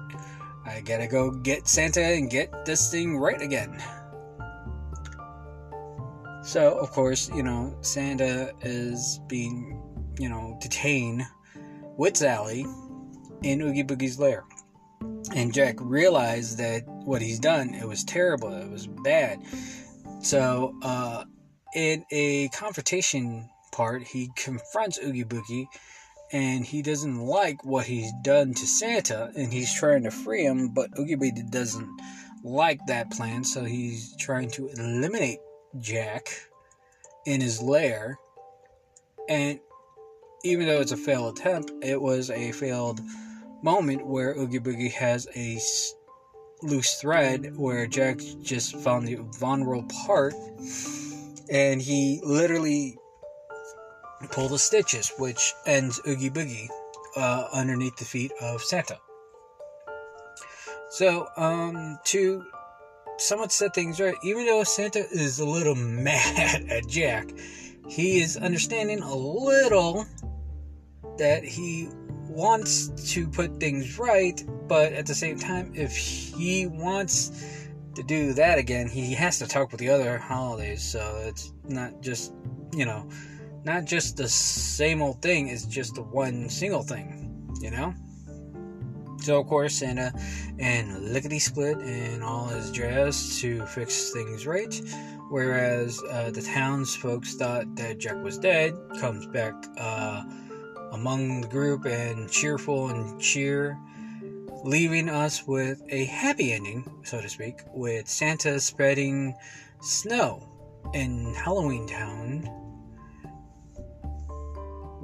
I 0.67 0.81
gotta 0.81 1.07
go 1.07 1.31
get 1.31 1.69
Santa 1.69 2.03
and 2.03 2.31
get 2.31 2.65
this 2.65 2.91
thing 2.91 3.19
right 3.19 3.41
again. 3.41 3.83
So, 6.43 6.79
of 6.79 6.91
course, 6.91 7.31
you 7.35 7.43
know, 7.43 7.75
Santa 7.81 8.53
is 8.61 9.19
being, 9.29 9.83
you 10.19 10.29
know, 10.29 10.59
detained 10.61 11.23
with 11.97 12.17
Sally 12.19 12.67
in 13.43 13.63
Oogie 13.63 13.85
Boogie's 13.85 14.19
lair. 14.19 14.45
And 15.35 15.53
Jack 15.53 15.77
realized 15.81 16.59
that 16.59 16.85
what 17.05 17.23
he's 17.23 17.39
done, 17.39 17.75
it 17.75 17.87
was 17.87 18.05
terrible, 18.05 18.53
it 18.53 18.71
was 18.71 18.87
bad. 18.87 19.41
So, 20.23 20.75
uh, 20.83 21.25
in 21.75 22.05
a 22.11 22.49
confrontation 22.49 23.49
part, 23.73 24.03
he 24.03 24.31
confronts 24.37 24.99
Oogie 24.99 25.25
Boogie 25.25 25.67
and 26.33 26.65
he 26.65 26.83
doesn't 26.83 27.19
like 27.19 27.65
what 27.65 27.87
he's 27.87 28.13
done 28.23 28.55
to 28.55 28.67
Santa, 28.67 29.31
and 29.37 29.53
he's 29.53 29.73
trying 29.75 30.03
to 30.03 30.11
free 30.11 30.45
him, 30.45 30.71
but 30.75 30.91
Oogie 30.99 31.17
Boogie 31.17 31.49
doesn't 31.51 31.89
like 32.43 32.85
that 32.87 33.11
plan, 33.13 33.45
so 33.45 33.63
he's 33.63 34.17
trying 34.17 34.51
to 34.51 34.69
eliminate 34.69 35.39
Jack 35.79 36.29
in 37.27 37.41
his 37.41 37.63
lair. 37.63 38.19
And 39.29 39.61
even 40.43 40.67
though 40.67 40.81
it's 40.81 40.93
a 40.93 40.97
failed 40.97 41.39
attempt, 41.39 41.71
it 41.83 42.01
was 42.01 42.31
a 42.31 42.53
failed 42.53 43.01
moment 43.63 44.07
where 44.07 44.35
Oogie 44.35 44.59
Boogie 44.59 44.93
has 44.93 45.29
a 45.35 45.59
loose 46.63 47.01
thread 47.01 47.57
where 47.57 47.87
Jack 47.87 48.21
just 48.43 48.77
found 48.77 49.07
the 49.07 49.17
vulnerable 49.39 49.89
part, 50.07 50.35
and 51.51 51.81
he 51.81 52.21
literally 52.25 52.97
pulled 54.31 54.53
the 54.53 54.59
stitches, 54.59 55.13
which 55.19 55.53
ends 55.67 56.01
Oogie 56.07 56.31
Boogie 56.31 56.69
uh, 57.17 57.49
underneath 57.53 57.97
the 57.97 58.05
feet 58.05 58.33
of 58.41 58.63
Santa. 58.63 58.99
So, 60.91 61.29
um, 61.37 61.99
to 62.05 62.45
somewhat 63.19 63.53
set 63.53 63.75
things 63.75 64.01
right, 64.01 64.15
even 64.23 64.47
though 64.47 64.63
Santa 64.65 65.05
is 65.11 65.41
a 65.41 65.45
little 65.45 65.75
mad 65.75 66.67
at 66.71 66.87
Jack, 66.89 67.31
he 67.89 68.21
is 68.21 68.37
understanding 68.37 69.01
a 69.01 69.15
little 69.15 70.07
that 71.19 71.45
he 71.45 71.89
wants 72.35 72.89
to 73.13 73.29
put 73.29 73.61
things 73.61 73.99
right, 73.99 74.43
but 74.69 74.93
at 74.93 75.07
the 75.07 75.15
same 75.15 75.39
time, 75.39 75.73
if 75.75 75.97
he 75.97 76.67
wants 76.67 77.69
to 77.95 78.03
do 78.03 78.33
that 78.35 78.59
again, 78.59 78.89
he 78.89 79.15
has 79.15 79.39
to 79.39 79.47
talk 79.47 79.71
with 79.71 79.81
the 79.81 79.89
other 79.89 80.19
holidays, 80.19 80.83
so 80.83 81.23
it's 81.25 81.53
not 81.69 82.03
just, 82.03 82.33
you 82.73 82.85
know, 82.85 83.09
not 83.65 83.85
just 83.85 84.17
the 84.17 84.29
same 84.29 85.01
old 85.01 85.23
thing, 85.23 85.49
it's 85.49 85.65
just 85.65 85.95
the 85.95 86.03
one 86.03 86.49
single 86.49 86.83
thing, 86.83 87.51
you 87.61 87.71
know? 87.71 87.95
So, 89.23 89.41
of 89.41 89.47
course, 89.47 89.77
Santa 89.77 90.13
and 90.59 91.13
Lickety 91.13 91.39
Split 91.39 91.79
and 91.79 92.23
all 92.23 92.47
his 92.47 92.71
jazz 92.71 93.41
to 93.41 93.65
fix 93.67 94.11
things 94.11 94.47
right. 94.47 94.79
Whereas 95.31 95.99
uh, 96.11 96.31
the 96.31 96.43
townsfolk 96.43 97.25
thought 97.25 97.75
that 97.77 97.99
Jack 97.99 98.23
was 98.23 98.37
dead, 98.37 98.75
comes 99.01 99.27
back 99.27 99.55
uh, 99.79 100.25
among 100.95 101.43
the 101.43 101.49
group 101.49 101.85
and 101.85 102.31
cheerful 102.31 102.89
and 102.89 103.21
cheer, 103.21 103.79
leaving 104.65 105.09
us 105.09 105.47
with 105.47 105.83
a 105.91 106.07
happy 106.07 106.53
ending, 106.53 106.91
so 107.05 107.21
to 107.21 107.29
speak, 107.29 107.61
with 107.75 108.09
Santa 108.09 108.59
spreading 108.59 109.35
snow 109.81 110.49
in 110.95 111.35
Halloween 111.35 111.87
Town 111.87 112.49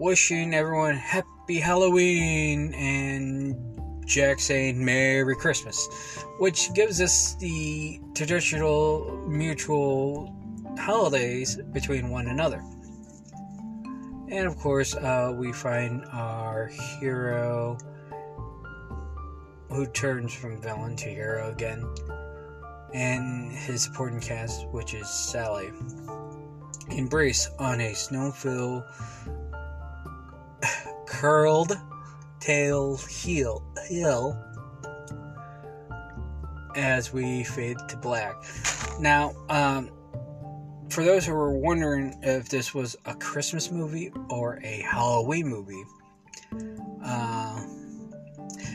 wishing 0.01 0.55
everyone 0.55 0.97
happy 0.97 1.59
Halloween 1.61 2.73
and 2.73 3.55
Jack 4.07 4.41
saying 4.41 4.83
Merry 4.83 5.37
Christmas, 5.37 6.25
which 6.39 6.73
gives 6.73 7.03
us 7.03 7.35
the 7.35 8.01
traditional 8.15 9.23
mutual 9.29 10.35
holidays 10.79 11.61
between 11.73 12.09
one 12.09 12.29
another. 12.29 12.63
And 14.31 14.47
of 14.47 14.57
course, 14.59 14.95
uh, 14.95 15.33
we 15.37 15.53
find 15.53 16.05
our 16.13 16.69
hero 17.01 17.77
who 19.71 19.87
turns 19.87 20.33
from 20.33 20.61
villain 20.61 20.95
to 20.97 21.09
hero 21.09 21.51
again, 21.51 21.85
and 22.95 23.51
his 23.53 23.83
supporting 23.83 24.21
cast, 24.21 24.69
which 24.69 24.95
is 24.95 25.09
Sally. 25.09 25.71
Embrace 26.91 27.51
on 27.59 27.81
a 27.81 27.93
snow-filled 27.95 28.85
curled 31.07 31.73
tail 32.39 32.97
heel 32.97 33.63
hill 33.89 34.39
as 36.77 37.13
we 37.13 37.43
fade 37.45 37.77
to 37.89 37.97
black. 37.97 38.35
Now, 39.01 39.35
um, 39.49 39.91
for 40.91 41.05
those 41.05 41.25
who 41.25 41.33
were 41.33 41.53
wondering 41.53 42.19
if 42.23 42.49
this 42.49 42.75
was 42.75 42.97
a 43.05 43.15
Christmas 43.15 43.71
movie 43.71 44.13
or 44.29 44.61
a 44.65 44.81
Halloween 44.81 45.47
movie, 45.47 45.85
uh, 47.05 47.63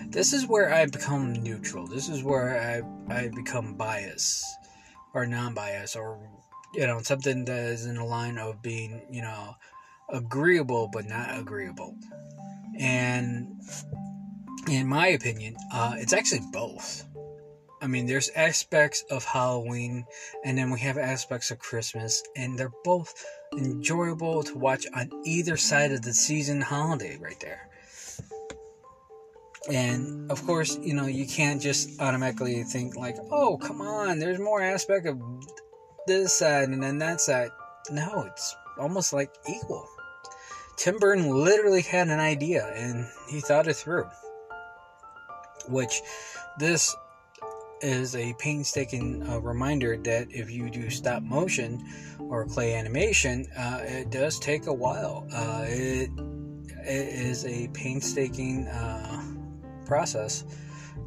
this 0.10 0.32
is 0.32 0.47
where 0.47 0.73
I 0.73 0.86
become 0.86 1.34
neutral. 1.34 1.88
This 1.88 2.08
is 2.08 2.23
where 2.23 2.84
I, 3.10 3.13
I 3.13 3.30
become 3.36 3.75
biased 3.75 4.45
or 5.13 5.25
non 5.25 5.54
biased 5.54 5.97
or, 5.97 6.17
you 6.73 6.88
know, 6.88 7.01
something 7.01 7.43
that 7.45 7.60
is 7.60 7.86
in 7.86 7.95
the 7.95 8.04
line 8.04 8.38
of 8.38 8.62
being, 8.62 9.01
you 9.12 9.21
know, 9.21 9.56
agreeable 10.10 10.89
but 10.91 11.06
not 11.06 11.38
agreeable. 11.38 11.97
And 12.80 13.60
in 14.69 14.88
my 14.88 15.08
opinion, 15.08 15.56
uh, 15.73 15.95
it's 15.97 16.13
actually 16.13 16.41
both. 16.51 17.06
I 17.86 17.88
mean, 17.88 18.08
there's 18.08 18.30
aspects 18.30 19.04
of 19.12 19.24
Halloween, 19.24 20.08
and 20.43 20.58
then 20.58 20.71
we 20.71 20.80
have 20.80 20.98
aspects 20.98 21.52
of 21.52 21.60
Christmas, 21.60 22.24
and 22.36 22.58
they're 22.58 22.71
both 22.84 23.13
enjoyable 23.56 24.41
to 24.41 24.58
watch 24.58 24.88
on 24.95 25.12
either 25.24 25.56
side 25.56 25.91
of 25.91 26.02
the 26.02 26.12
season 26.12 26.62
holiday 26.62 27.15
right 27.21 27.39
there. 27.39 27.69
And 29.71 30.32
of 30.32 30.43
course, 30.48 30.80
you 30.82 30.95
know, 30.95 31.06
you 31.06 31.28
can't 31.28 31.62
just 31.62 32.02
automatically 32.02 32.63
think 32.63 32.95
like, 32.95 33.17
"Oh, 33.32 33.60
come 33.60 33.82
on, 33.82 34.17
there's 34.17 34.39
more 34.39 34.63
aspect 34.63 35.06
of 35.06 35.21
this 36.08 36.34
side 36.34 36.69
and 36.69 36.82
then 36.82 36.98
that 36.98 37.21
side." 37.21 37.52
No, 37.91 38.24
it's 38.24 38.56
almost 38.80 39.13
like 39.13 39.30
equal. 39.48 39.88
Tim 40.76 40.98
Burton 40.98 41.30
literally 41.30 41.84
had 41.84 42.08
an 42.08 42.19
idea 42.19 42.65
and 42.65 43.08
he 43.30 43.41
thought 43.41 43.67
it 43.67 43.76
through. 43.76 44.10
Which 45.67 46.02
this 46.58 46.95
is 47.81 48.15
a 48.15 48.33
painstaking 48.39 49.27
uh, 49.27 49.39
reminder 49.39 49.97
that 49.97 50.27
if 50.31 50.49
you 50.49 50.69
do 50.69 50.89
stop 50.89 51.23
motion 51.23 51.83
or 52.19 52.45
clay 52.45 52.73
animation, 52.73 53.45
uh, 53.57 53.79
it 53.83 54.09
does 54.09 54.39
take 54.39 54.67
a 54.67 54.73
while. 54.73 55.27
Uh, 55.33 55.63
it, 55.67 56.09
it 56.81 57.07
is 57.07 57.45
a 57.45 57.67
painstaking 57.69 58.67
uh, 58.67 59.23
process 59.85 60.45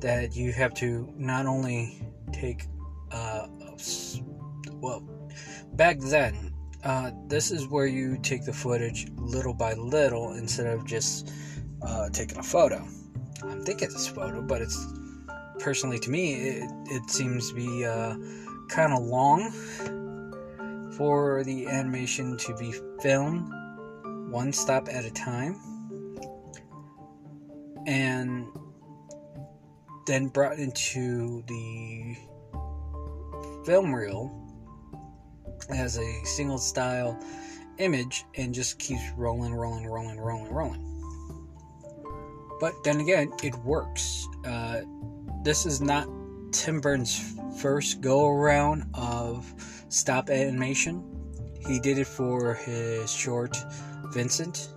that 0.01 0.37
you 0.37 0.53
have 0.53 0.75
to 0.75 1.13
not 1.17 1.47
only 1.47 2.03
take, 2.33 2.67
uh, 3.11 3.47
well, 4.75 5.01
back 5.75 5.99
then, 6.01 6.55
uh, 6.85 7.11
this 7.27 7.51
is 7.51 7.67
where 7.67 7.87
you 7.87 8.19
take 8.23 8.45
the 8.45 8.53
footage 8.53 9.09
little 9.17 9.55
by 9.55 9.75
little 9.75 10.35
instead 10.35 10.67
of 10.67 10.85
just 10.87 11.33
taking 12.13 12.39
a 12.39 12.43
photo. 12.43 12.87
I'm 13.43 13.65
thinking 13.65 13.89
a 13.89 13.99
photo, 13.99 14.43
but 14.43 14.63
it's 14.63 14.77
personally 15.59 15.99
to 16.01 16.11
me, 16.11 16.35
it, 16.35 16.71
it 16.87 17.11
seems 17.11 17.51
to 17.51 17.55
be 17.55 17.85
uh, 17.85 18.17
kind 18.69 18.93
of 18.93 19.03
long 19.03 19.51
for 20.97 21.45
the 21.45 21.67
animation 21.67 22.37
to 22.39 22.57
be 22.57 22.75
filmed 23.01 23.53
one 24.31 24.53
stop 24.53 24.89
at 24.91 25.05
a 25.05 25.11
time 25.11 25.57
and 27.87 28.47
then 30.07 30.29
brought 30.29 30.59
into 30.59 31.43
the 31.47 32.17
film 33.65 33.95
reel 33.95 34.35
as 35.71 35.99
a 35.99 36.25
single 36.25 36.59
style 36.59 37.19
image 37.79 38.25
and 38.37 38.53
just 38.53 38.79
keeps 38.79 39.03
rolling, 39.17 39.55
rolling, 39.55 39.87
rolling, 39.87 40.19
rolling, 40.19 40.53
rolling. 40.53 40.85
But 42.61 42.73
then 42.85 43.01
again, 43.01 43.33
it 43.43 43.55
works. 43.57 44.27
Uh, 44.45 44.81
this 45.43 45.67
is 45.67 45.81
not 45.81 46.09
Tim 46.53 46.81
Burton's 46.81 47.35
first 47.61 48.01
go 48.01 48.27
around 48.27 48.85
of 48.95 49.53
stop 49.89 50.31
animation. 50.31 51.05
He 51.67 51.79
did 51.81 51.99
it 51.99 52.07
for 52.07 52.55
his 52.55 53.11
short 53.11 53.57
Vincent, 54.13 54.73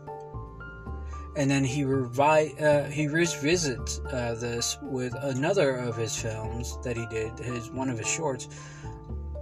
and 1.36 1.50
then 1.50 1.64
he 1.64 1.84
revi- 1.84 2.62
uh, 2.62 2.90
he 2.90 3.08
revisits 3.08 4.00
uh, 4.12 4.36
this 4.40 4.78
with 4.82 5.14
another 5.22 5.78
of 5.78 5.96
his 5.96 6.16
films 6.16 6.78
that 6.84 6.98
he 6.98 7.06
did, 7.08 7.38
his 7.40 7.70
one 7.72 7.90
of 7.90 7.98
his 7.98 8.08
shorts, 8.08 8.50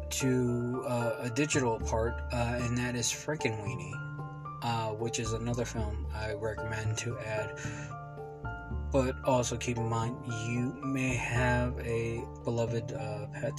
to 0.10 0.84
uh, 0.88 1.16
a 1.22 1.30
digital 1.30 1.80
part, 1.80 2.14
uh, 2.32 2.60
and 2.62 2.78
that 2.78 2.96
is 2.96 3.08
Frankenweenie, 3.08 3.94
uh, 4.62 4.90
which 4.90 5.20
is 5.20 5.34
another 5.34 5.66
film 5.66 6.06
I 6.14 6.34
recommend 6.34 6.98
to 7.00 7.18
add 7.20 7.58
but 8.92 9.16
also 9.24 9.56
keep 9.58 9.78
in 9.78 9.88
mind 9.88 10.16
you 10.48 10.74
may 10.84 11.16
have 11.16 11.80
a 11.80 12.24
beloved 12.44 12.94
uh, 12.94 13.28
pet 13.34 13.54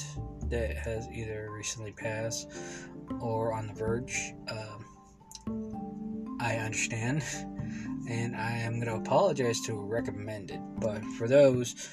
that 0.48 0.76
has 0.76 1.06
either 1.08 1.48
recently 1.50 1.92
passed 1.92 2.50
or 3.20 3.52
on 3.52 3.68
the 3.68 3.72
verge. 3.74 4.32
Um, 4.48 6.38
I 6.40 6.56
understand, 6.56 7.22
and 8.08 8.34
I 8.34 8.52
am 8.58 8.80
going 8.80 8.86
to 8.86 8.96
apologize 8.96 9.60
to 9.66 9.74
recommend 9.74 10.50
it. 10.50 10.60
But 10.80 11.04
for 11.18 11.28
those 11.28 11.88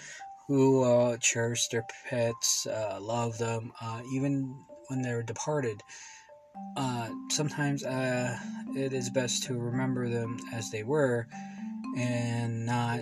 who 0.48 0.84
uh, 0.84 1.18
cherish 1.18 1.68
their 1.68 1.86
pets, 2.10 2.66
uh, 2.66 2.98
love 3.02 3.38
them, 3.38 3.72
uh, 3.82 4.02
even 4.14 4.56
when 4.88 5.02
they're 5.02 5.24
departed, 5.24 5.82
uh, 6.76 7.10
sometimes 7.30 7.84
uh, 7.84 8.38
it 8.76 8.94
is 8.94 9.10
best 9.10 9.44
to 9.44 9.56
remember 9.56 10.10
them 10.10 10.38
as 10.54 10.72
they 10.72 10.84
were 10.84 11.28
and 11.98 12.66
not 12.66 13.02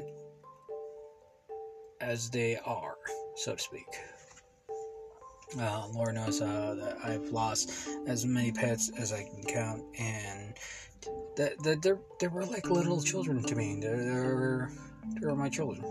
as 2.05 2.29
they 2.29 2.57
are, 2.65 2.95
so 3.35 3.55
to 3.55 3.61
speak. 3.61 3.87
Uh, 5.59 5.87
Lord 5.93 6.15
knows 6.15 6.41
uh, 6.41 6.75
that 6.77 6.97
I've 7.03 7.31
lost 7.31 7.71
as 8.07 8.25
many 8.25 8.51
pets 8.51 8.91
as 8.97 9.11
I 9.11 9.23
can 9.23 9.43
count, 9.43 9.83
and 9.97 10.53
that 11.35 11.53
they 11.63 11.91
they 12.19 12.27
were 12.27 12.45
like 12.45 12.69
little 12.69 13.01
children 13.01 13.41
to 13.43 13.55
me. 13.55 13.79
They 13.81 13.89
were 13.89 14.69
they 15.19 15.25
were 15.25 15.35
my 15.35 15.49
children, 15.49 15.83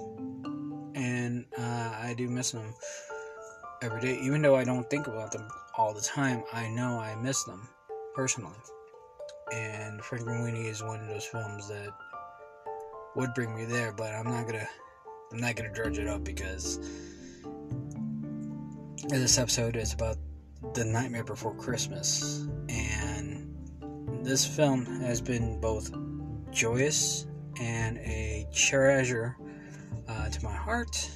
and 0.94 1.46
uh, 1.58 1.94
I 2.00 2.14
do 2.16 2.28
miss 2.28 2.52
them 2.52 2.74
every 3.82 4.00
day. 4.00 4.18
Even 4.22 4.42
though 4.42 4.56
I 4.56 4.64
don't 4.64 4.88
think 4.90 5.06
about 5.06 5.32
them 5.32 5.48
all 5.76 5.94
the 5.94 6.00
time, 6.00 6.44
I 6.52 6.68
know 6.68 7.00
I 7.00 7.16
miss 7.16 7.42
them 7.44 7.68
personally. 8.14 8.58
And 9.52 10.00
Frankenweenie 10.00 10.66
is 10.66 10.82
one 10.82 11.00
of 11.00 11.08
those 11.08 11.24
films 11.24 11.68
that 11.68 11.88
would 13.14 13.34
bring 13.34 13.54
me 13.54 13.64
there, 13.64 13.92
but 13.92 14.12
I'm 14.12 14.26
not 14.26 14.46
gonna 14.46 14.68
I'm 15.34 15.40
not 15.40 15.56
gonna 15.56 15.72
dredge 15.72 15.98
it 15.98 16.06
up 16.06 16.22
because 16.22 16.78
this 19.08 19.36
episode 19.36 19.74
is 19.74 19.92
about 19.92 20.16
the 20.74 20.84
Nightmare 20.84 21.24
Before 21.24 21.52
Christmas, 21.56 22.46
and 22.68 23.52
this 24.22 24.46
film 24.46 24.86
has 25.00 25.20
been 25.20 25.60
both 25.60 25.90
joyous 26.52 27.26
and 27.60 27.98
a 27.98 28.46
treasure 28.54 29.36
uh, 30.06 30.28
to 30.28 30.44
my 30.44 30.54
heart 30.54 31.10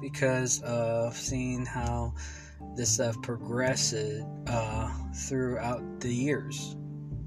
because 0.00 0.60
of 0.62 1.16
seeing 1.16 1.64
how 1.64 2.12
this 2.74 2.94
stuff 2.94 3.14
progresses 3.22 4.24
uh, 4.48 4.92
throughout 5.14 6.00
the 6.00 6.12
years 6.12 6.74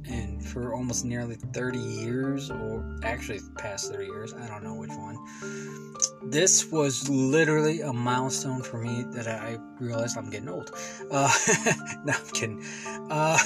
and 0.08 0.44
for 0.44 0.74
almost 0.74 1.06
nearly 1.06 1.36
30 1.36 1.78
years, 1.78 2.50
or 2.50 3.00
actually 3.04 3.40
past 3.58 3.92
30 3.92 4.06
years, 4.06 4.34
I 4.34 4.48
don't 4.48 4.64
know 4.64 4.76
which 4.76 4.92
one. 4.92 5.18
This 6.24 6.72
was 6.72 7.08
literally 7.10 7.82
a 7.82 7.94
milestone 7.94 8.62
for 8.62 8.78
me 8.78 9.06
that 9.12 9.28
I 9.28 9.58
realized 9.80 10.18
I'm 10.18 10.30
getting 10.30 10.50
old. 10.50 10.72
Uh, 11.10 11.32
no, 12.06 12.14
I'm 12.14 12.28
kidding. 12.34 12.64
Uh, 13.10 13.38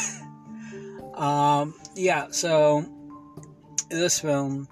um, 1.16 1.74
yeah, 1.96 2.28
so 2.32 2.86
this 3.90 4.20
film 4.20 4.68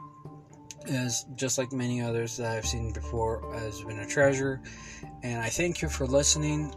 is 0.86 1.26
just 1.36 1.58
like 1.58 1.72
many 1.72 2.02
others 2.02 2.38
that 2.38 2.52
I've 2.52 2.65
seen 2.65 2.91
before, 2.91 3.54
has 3.56 3.82
been 3.84 4.00
a 4.00 4.06
treasure. 4.06 4.62
And 5.22 5.41
I 5.41 5.50
thank 5.50 5.82
you 5.82 5.89
for 5.89 6.06
listening 6.06 6.74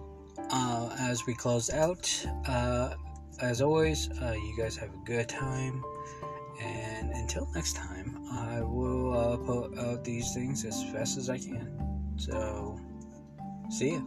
uh, 0.51 0.95
as 0.99 1.27
we 1.27 1.35
close 1.35 1.71
out. 1.71 2.27
Uh, 2.47 2.95
as 3.41 3.61
always, 3.61 4.09
uh, 4.23 4.33
you 4.33 4.55
guys 4.57 4.77
have 4.77 4.91
a 4.95 5.05
good 5.05 5.29
time. 5.29 5.85
And 6.61 7.11
until 7.13 7.49
next 7.55 7.77
time, 7.77 8.25
I 8.33 8.63
will 8.63 9.13
uh, 9.13 9.37
put 9.37 9.79
out 9.79 10.05
these 10.05 10.33
things 10.33 10.65
as 10.65 10.83
fast 10.85 11.19
as 11.19 11.29
I 11.29 11.39
can. 11.39 11.71
So, 12.17 12.81
see 13.71 13.93
ya. 13.93 14.01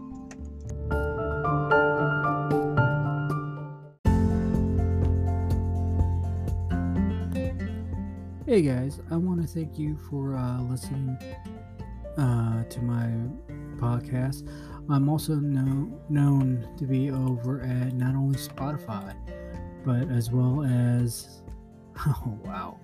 Hey 8.48 8.64
guys, 8.64 9.00
I 9.12 9.16
want 9.16 9.44
to 9.44 9.48
thank 9.48 9.78
you 9.78 9.96
for 10.10 10.36
uh, 10.36 10.60
listening 10.64 11.16
uh, 12.18 12.64
to 12.64 12.82
my 12.82 13.12
podcast. 13.78 14.50
I'm 14.92 15.08
also 15.08 15.36
know, 15.36 15.88
known 16.10 16.68
to 16.78 16.86
be 16.86 17.12
over 17.12 17.62
at 17.62 17.94
not 17.94 18.16
only 18.16 18.38
Spotify, 18.40 19.16
but 19.86 20.10
as 20.12 20.32
well 20.32 20.64
as. 20.64 21.42
Oh, 22.08 22.40
wow. 22.46 22.80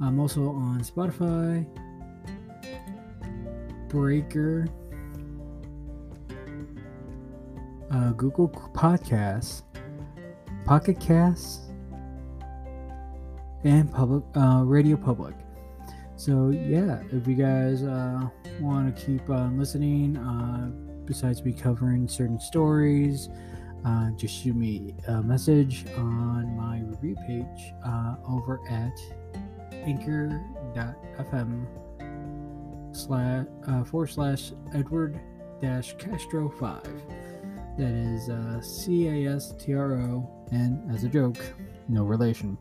I'm 0.00 0.18
also 0.18 0.48
on 0.48 0.80
Spotify, 0.80 1.66
Breaker, 3.88 4.66
uh, 7.90 8.12
Google 8.12 8.48
Podcasts, 8.48 9.62
Pocket 10.64 10.98
Casts, 11.00 11.70
and 13.64 13.92
Public 13.92 14.24
uh, 14.36 14.62
Radio 14.64 14.96
Public. 14.96 15.34
So 16.22 16.50
yeah, 16.50 17.02
if 17.10 17.26
you 17.26 17.34
guys 17.34 17.82
uh, 17.82 18.28
want 18.60 18.96
to 18.96 19.02
keep 19.04 19.28
on 19.28 19.58
listening, 19.58 20.16
uh, 20.16 20.70
besides 21.04 21.44
me 21.44 21.52
covering 21.52 22.06
certain 22.06 22.38
stories, 22.38 23.28
uh, 23.84 24.10
just 24.12 24.40
shoot 24.40 24.54
me 24.54 24.94
a 25.08 25.20
message 25.20 25.84
on 25.96 26.56
my 26.56 26.78
review 26.82 27.16
page 27.26 27.74
uh, 27.84 28.14
over 28.28 28.60
at 28.70 28.96
anchor.fm 29.72 31.66
slash 32.92 33.46
uh, 33.66 33.82
forward 33.82 34.06
slash 34.06 34.52
Edward 34.76 35.18
dash 35.60 35.96
Castro 35.96 36.48
five. 36.48 37.02
That 37.78 37.94
is 37.94 38.28
uh, 38.28 38.60
C 38.60 39.08
A 39.08 39.34
S 39.34 39.54
T 39.58 39.74
R 39.74 39.94
O, 39.94 40.30
and 40.52 40.88
as 40.94 41.02
a 41.02 41.08
joke, 41.08 41.44
no 41.88 42.04
relation. 42.04 42.56